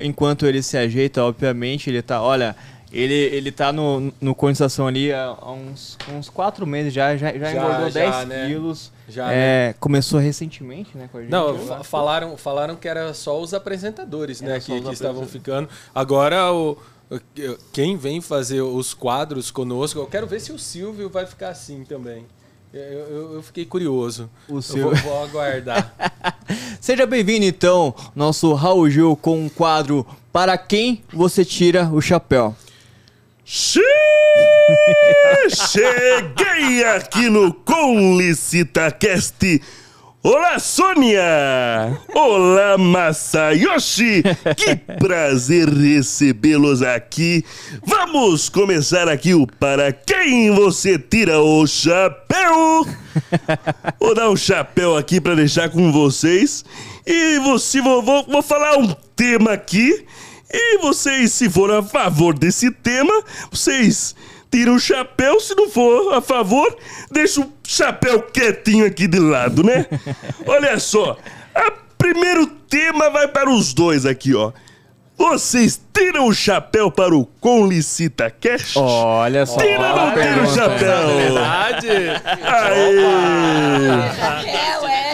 [0.00, 2.56] enquanto ele se ajeita, obviamente, ele tá, olha,
[2.92, 7.38] ele, ele tá no, no condensação ali há uns, uns quatro meses já, já, já,
[7.38, 8.46] já engordou já, 10 né?
[8.48, 8.92] quilos.
[9.08, 9.74] Já, é, né?
[9.78, 11.08] Começou recentemente, né?
[11.28, 14.58] Não, falaram, falaram que era só os apresentadores, né?
[14.58, 15.68] Que, que estavam ficando.
[15.94, 16.76] Agora o.
[17.72, 21.84] Quem vem fazer os quadros conosco, eu quero ver se o Silvio vai ficar assim
[21.84, 22.24] também.
[22.72, 24.30] Eu, eu, eu, fiquei curioso.
[24.48, 24.84] O seu...
[24.84, 25.92] vou, vou aguardar.
[26.80, 32.54] Seja bem-vindo, então, nosso Raul Gil com um quadro Para Quem Você Tira o Chapéu.
[35.48, 38.16] Cheguei aqui no Com
[39.00, 39.60] Cast
[40.22, 41.98] Olá, Sônia!
[42.14, 44.22] Olá, Masayoshi!
[44.56, 47.44] Que prazer recebê-los aqui.
[47.84, 52.86] Vamos começar aqui o Para Quem Você Tira o Chapéu.
[53.98, 56.64] Vou dar um chapéu aqui para deixar com vocês.
[57.04, 60.06] E você, vou, vou, vou falar um tema aqui.
[60.52, 63.12] E vocês, se forem a favor desse tema,
[63.50, 64.14] vocês
[64.50, 66.76] tira o chapéu, se não for a favor,
[67.10, 69.86] deixa o chapéu quietinho aqui de lado, né?
[70.44, 71.12] Olha só,
[71.56, 74.50] o primeiro tema vai para os dois aqui, ó.
[75.16, 78.74] Vocês tiram o chapéu para o Com Licita Cash?
[78.76, 79.58] Olha só.
[79.58, 81.08] Tira ou não tira o chapéu?
[81.18, 81.88] Verdade.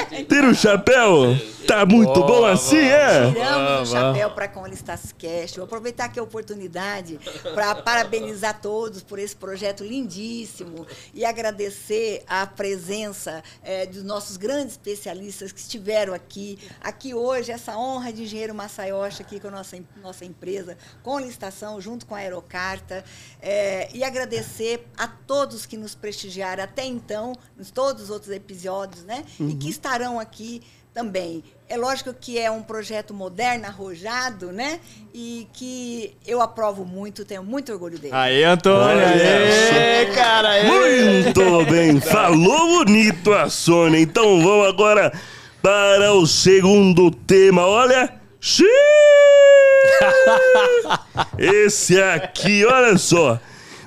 [0.09, 0.25] Aê.
[0.29, 1.37] Tira o chapéu?
[1.67, 3.33] Tá muito bom assim, é?
[3.33, 5.57] Tiramos o chapéu para com Cash.
[5.57, 7.19] Vou aproveitar aqui a oportunidade
[7.55, 14.73] para parabenizar todos por esse projeto lindíssimo e agradecer a presença é, dos nossos grandes
[14.73, 16.59] especialistas que estiveram aqui.
[16.81, 21.81] Aqui hoje, essa honra de engenheiro Massayoshi aqui com a nossa, nossa empresa, com licitação,
[21.81, 23.05] junto com a Aerocarta.
[23.43, 29.05] É, e agradecer a todos que nos prestigiaram até então, nos todos os outros episódios,
[29.05, 29.25] né?
[29.41, 29.51] Uhum.
[29.51, 30.63] E que estarão aqui
[30.97, 31.45] também.
[31.69, 34.79] É lógico que é um projeto moderno, arrojado, né?
[35.13, 38.15] E que eu aprovo muito, tenho muito orgulho dele.
[38.15, 39.05] Aí, Antônio!
[39.05, 40.51] Aê, cara!
[40.51, 40.65] Aê.
[40.65, 42.01] Muito bem!
[42.01, 43.99] Falou bonito a Sônia.
[43.99, 45.13] Então vamos agora
[45.61, 47.67] para o segundo tema.
[47.67, 48.15] Olha!
[51.37, 53.41] Esse aqui, olha só.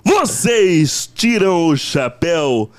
[0.03, 2.69] Vocês tiram o chapéu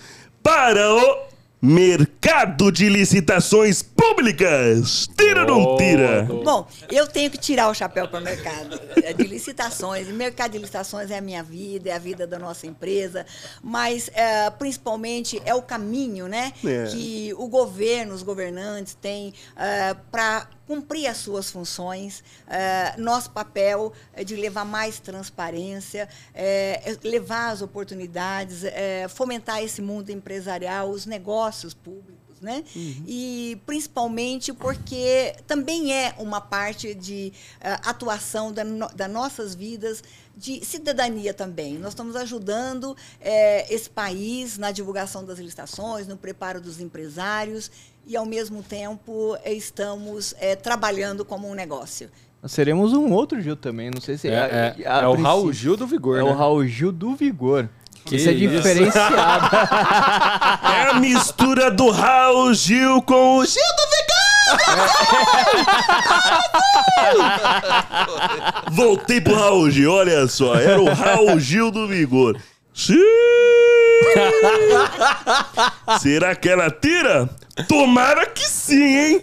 [0.42, 1.22] para o
[1.62, 5.06] mercado de licitações públicas.
[5.16, 6.22] Tira ou não tira?
[6.22, 10.08] Bom, eu tenho que tirar o chapéu para o mercado é, de licitações.
[10.08, 13.26] O mercado de licitações é a minha vida, é a vida da nossa empresa,
[13.62, 16.86] mas é, principalmente é o caminho né, É.
[16.86, 19.34] que o governo, os governantes têm
[20.10, 22.22] para cumprir as suas funções.
[22.48, 29.62] É, nosso papel é de levar mais transparência, é, é levar as oportunidades, é, fomentar
[29.62, 32.64] esse mundo empresarial, os negócios públicos né?
[33.06, 40.02] E principalmente porque também é uma parte de eh, atuação da no, das nossas vidas
[40.36, 41.78] de cidadania também.
[41.78, 47.70] Nós estamos ajudando eh, esse país na divulgação das licitações, no preparo dos empresários
[48.06, 52.10] e, ao mesmo tempo, eh, estamos eh, trabalhando como um negócio.
[52.42, 54.28] Nós seremos um outro Gil também, não sei se...
[54.28, 56.30] É, é, a- a é o Raul Gil do Vigor, É né?
[56.30, 57.68] o Raul Gil do Vigor.
[58.04, 58.56] Que Isso é isso.
[58.56, 59.16] diferenciado.
[59.16, 64.10] É a mistura do Raul Gil com o Gil do Vigor!
[68.72, 70.54] Voltei pro Raul Gil, olha só.
[70.54, 72.36] Era o Raul Gil do Vigor.
[72.74, 72.98] Xiii!
[76.00, 77.28] Será que ela tira?
[77.68, 79.22] Tomara que sim, hein?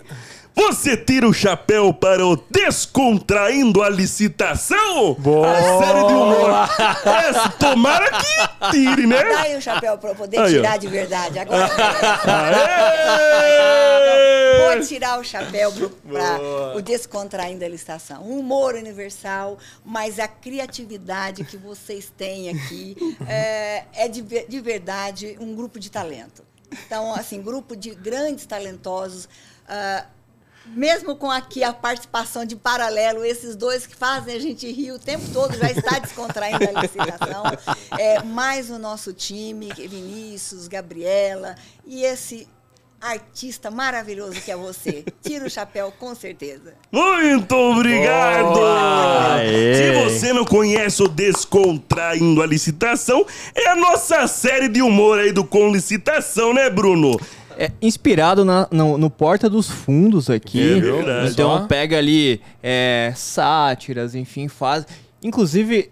[0.58, 5.14] Você tira o chapéu para o Descontraindo a Licitação?
[5.14, 5.52] Boa!
[5.52, 6.50] A série de humor.
[7.06, 9.24] Essa, tomara que tire, né?
[9.24, 10.62] Dá aí o chapéu para eu poder Aí, ó.
[10.62, 11.38] tirar de verdade.
[11.38, 11.70] Agora!
[14.74, 15.72] Vou tirar o chapéu
[16.12, 18.24] para o descontraindo a licitação.
[18.24, 22.98] Um humor universal, mas a criatividade que vocês têm aqui
[23.30, 26.44] é, é de, de verdade um grupo de talento.
[26.88, 29.30] Então, assim, grupo de grandes talentosos.
[29.70, 30.04] ah,
[30.70, 35.00] mesmo com aqui a participação de paralelo, esses dois que fazem a gente rir o
[35.00, 37.44] tempo todo, já está descontraindo a licitação.
[37.98, 41.56] É, mais o nosso time, Vinícius, Gabriela,
[41.86, 42.48] e esse
[43.00, 45.06] artista maravilhoso que é você.
[45.22, 46.74] Tira o chapéu, com certeza.
[46.92, 48.60] Muito obrigado!
[49.76, 55.32] Se você não conhece o Descontraindo a Licitação, é a nossa série de humor aí
[55.32, 57.20] do Com Licitação, né, Bruno?
[57.58, 60.60] É inspirado na- no, no Porta dos Fundos aqui.
[61.10, 61.28] É.
[61.32, 64.86] Então pega ali é, sátiras, enfim, faz.
[65.24, 65.90] Inclusive,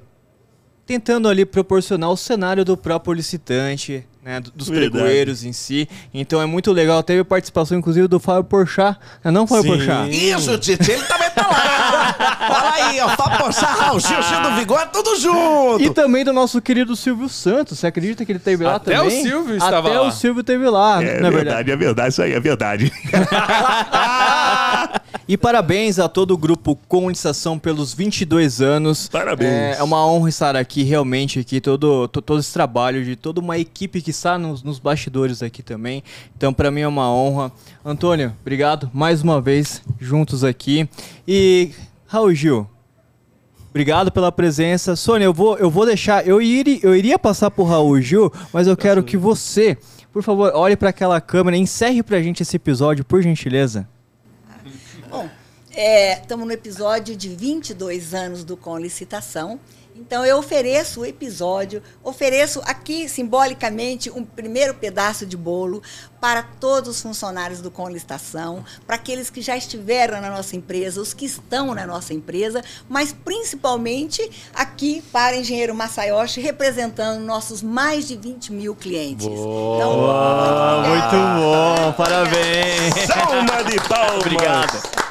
[0.86, 4.40] tentando ali proporcionar o cenário do próprio licitante, né?
[4.40, 5.88] do- Dos pregoeiros em si.
[6.12, 7.04] Então é muito legal.
[7.04, 8.98] Teve participação, inclusive, do Fábio Porchat.
[9.24, 9.78] Não, não Fábio Sim.
[9.78, 10.10] Porchat?
[10.30, 12.16] Isso, Titi, ele também tá lá.
[12.50, 15.84] Olha aí, ó, Fábio Porchat, Raul Gil, Gil do Vigor, tudo junto.
[15.84, 17.78] E também do nosso querido Silvio Santos.
[17.80, 19.20] Você acredita que ele teve lá Até também?
[19.20, 20.08] o Silvio estava Até lá.
[20.08, 21.72] o Silvio teve lá, não é verdade?
[21.72, 22.92] é verdade, isso aí é verdade.
[25.28, 29.08] E parabéns a todo o grupo Com Licitação pelos 22 anos.
[29.08, 29.50] Parabéns.
[29.52, 33.42] É, é uma honra estar aqui, realmente, aqui, todo, to- todo esse trabalho de toda
[33.42, 36.04] uma equipe que está nos, nos bastidores aqui também.
[36.38, 37.52] Então, para mim é uma honra.
[37.84, 40.88] Antônio, obrigado mais uma vez juntos aqui.
[41.28, 41.72] E,
[42.08, 42.70] Raul Gil,
[43.72, 44.96] Obrigado pela presença.
[44.96, 46.26] Sônia, eu vou, eu vou deixar.
[46.26, 49.78] Eu iria, eu iria passar pro Raul Gil, mas eu quero que você,
[50.14, 53.86] por favor, olhe para aquela câmera e encerre pra gente esse episódio, por gentileza.
[55.10, 55.30] Bom,
[55.70, 59.60] estamos no episódio de 22 anos do Com Licitação.
[59.98, 65.82] Então, eu ofereço o episódio, ofereço aqui simbolicamente um primeiro pedaço de bolo
[66.20, 71.00] para todos os funcionários do Com Licitação, para aqueles que já estiveram na nossa empresa,
[71.00, 78.06] os que estão na nossa empresa, mas principalmente aqui para Engenheiro Massayoshi, representando nossos mais
[78.06, 79.26] de 20 mil clientes.
[79.26, 82.94] Então, Ah, muito bom, parabéns.
[83.08, 84.18] Salma de palmas!
[84.26, 85.05] Obrigado.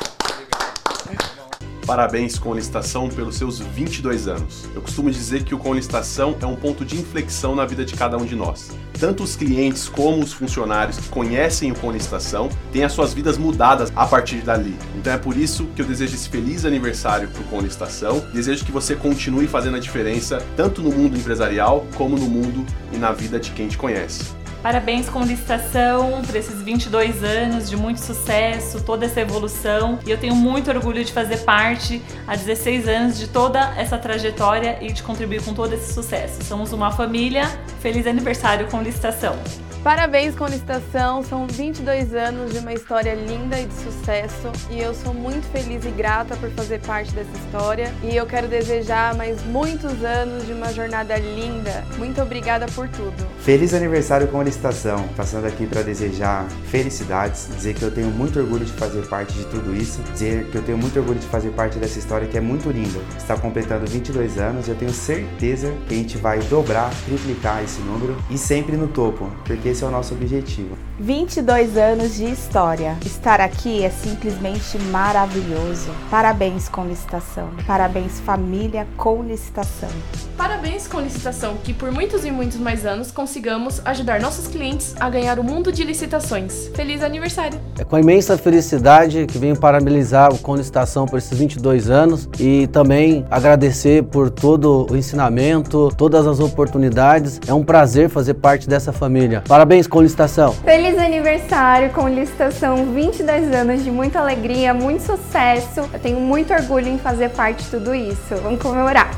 [1.87, 4.65] Parabéns com Licitação pelos seus 22 anos.
[4.75, 7.93] Eu costumo dizer que o Com Licitação é um ponto de inflexão na vida de
[7.93, 8.71] cada um de nós.
[8.99, 13.37] Tanto os clientes como os funcionários que conhecem o Com Licitação têm as suas vidas
[13.37, 14.75] mudadas a partir dali.
[14.97, 18.25] Então é por isso que eu desejo esse feliz aniversário para o Com Licitação.
[18.33, 22.65] Desejo que você continue fazendo a diferença tanto no mundo empresarial como no mundo
[22.95, 24.44] e na vida de quem te conhece.
[24.65, 29.99] Parabéns com licitação por esses 22 anos de muito sucesso, toda essa evolução.
[30.07, 34.79] E eu tenho muito orgulho de fazer parte há 16 anos de toda essa trajetória
[34.81, 36.43] e de contribuir com todo esse sucesso.
[36.45, 37.47] Somos uma família.
[37.81, 39.37] Feliz aniversário com licitação.
[39.85, 44.95] Parabéns com licitação, são 22 anos de uma história linda e de sucesso e eu
[44.95, 49.45] sou muito feliz e grata por fazer parte dessa história e eu quero desejar mais
[49.45, 51.85] muitos anos de uma jornada linda.
[51.99, 53.15] Muito obrigada por tudo.
[53.41, 58.65] Feliz aniversário com licitação, passando aqui para desejar felicidades, dizer que eu tenho muito orgulho
[58.65, 61.79] de fazer parte de tudo isso, dizer que eu tenho muito orgulho de fazer parte
[61.79, 63.01] dessa história que é muito linda.
[63.19, 67.83] Está completando 22 anos e eu tenho certeza que a gente vai dobrar, triplicar esse
[67.83, 70.79] número e sempre no topo, porque esse é o nosso objetivo.
[70.99, 72.97] 22 anos de história.
[73.05, 75.91] Estar aqui é simplesmente maravilhoso.
[76.09, 77.51] Parabéns com licitação.
[77.67, 79.89] Parabéns família com licitação.
[80.37, 85.09] Parabéns com licitação, que por muitos e muitos mais anos consigamos ajudar nossos clientes a
[85.09, 86.69] ganhar o mundo de licitações.
[86.75, 87.59] Feliz aniversário!
[87.79, 92.67] É com imensa felicidade que venho parabenizar o Com Licitação por esses 22 anos e
[92.69, 97.41] também agradecer por todo o ensinamento, todas as oportunidades.
[97.47, 99.43] É um prazer fazer parte dessa família.
[99.47, 100.53] Parabéns Com Licitação!
[100.53, 105.81] Feliz aniversário com licitação, 22 anos de muita alegria, muito sucesso.
[105.91, 108.37] Eu tenho muito orgulho em fazer parte de tudo isso.
[108.43, 109.11] Vamos comemorar.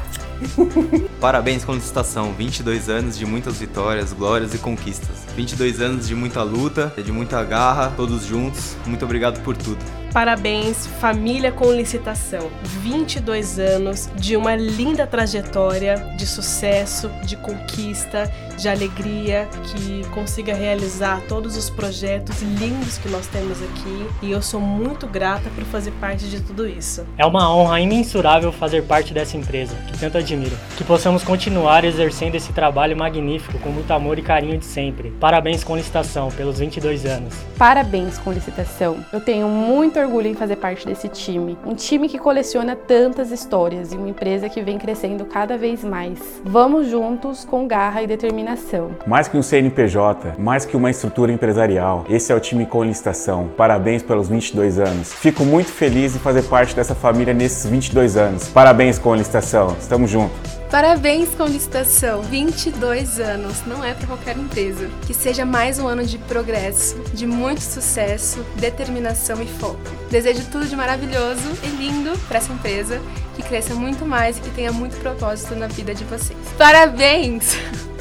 [1.21, 5.25] Parabéns com licitação, 22 anos de muitas vitórias, glórias e conquistas.
[5.35, 8.77] 22 anos de muita luta, de muita garra, todos juntos.
[8.87, 10.06] Muito obrigado por tudo.
[10.17, 12.49] Parabéns, família com licitação.
[12.81, 18.25] 22 anos de uma linda trajetória de sucesso, de conquista,
[18.57, 24.07] de alegria, que consiga realizar todos os projetos lindos que nós temos aqui.
[24.23, 27.07] E eu sou muito grata por fazer parte de tudo isso.
[27.19, 30.57] É uma honra imensurável fazer parte dessa empresa, que tanto admiro.
[30.79, 35.11] Que possamos continuar exercendo esse trabalho magnífico com muito amor e carinho de sempre.
[35.21, 37.35] Parabéns com licitação pelos 22 anos.
[37.59, 39.05] Parabéns com licitação.
[39.13, 41.59] Eu tenho muito orgulho em fazer parte desse time.
[41.67, 46.41] Um time que coleciona tantas histórias e uma empresa que vem crescendo cada vez mais.
[46.45, 48.93] Vamos juntos com garra e determinação.
[49.07, 53.49] Mais que um CNPJ, mais que uma estrutura empresarial, esse é o time com licitação.
[53.57, 55.13] Parabéns pelos 22 anos.
[55.13, 58.49] Fico muito feliz em fazer parte dessa família nesses 22 anos.
[58.49, 59.77] Parabéns com licitação.
[59.79, 60.57] Estamos juntos.
[60.71, 64.91] Parabéns com licitação, 22 anos, não é para qualquer empresa.
[65.07, 69.81] Que seja mais um ano de progresso, de muito sucesso, determinação e foco.
[70.11, 73.01] Desejo tudo de maravilhoso e lindo para essa empresa,
[73.37, 76.39] que cresça muito mais e que tenha muito propósito na vida de vocês.
[76.59, 77.57] Parabéns!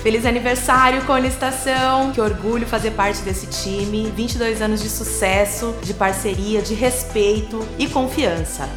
[0.06, 2.12] Feliz aniversário com licitação.
[2.12, 4.12] Que orgulho fazer parte desse time.
[4.16, 8.70] 22 anos de sucesso, de parceria, de respeito e confiança.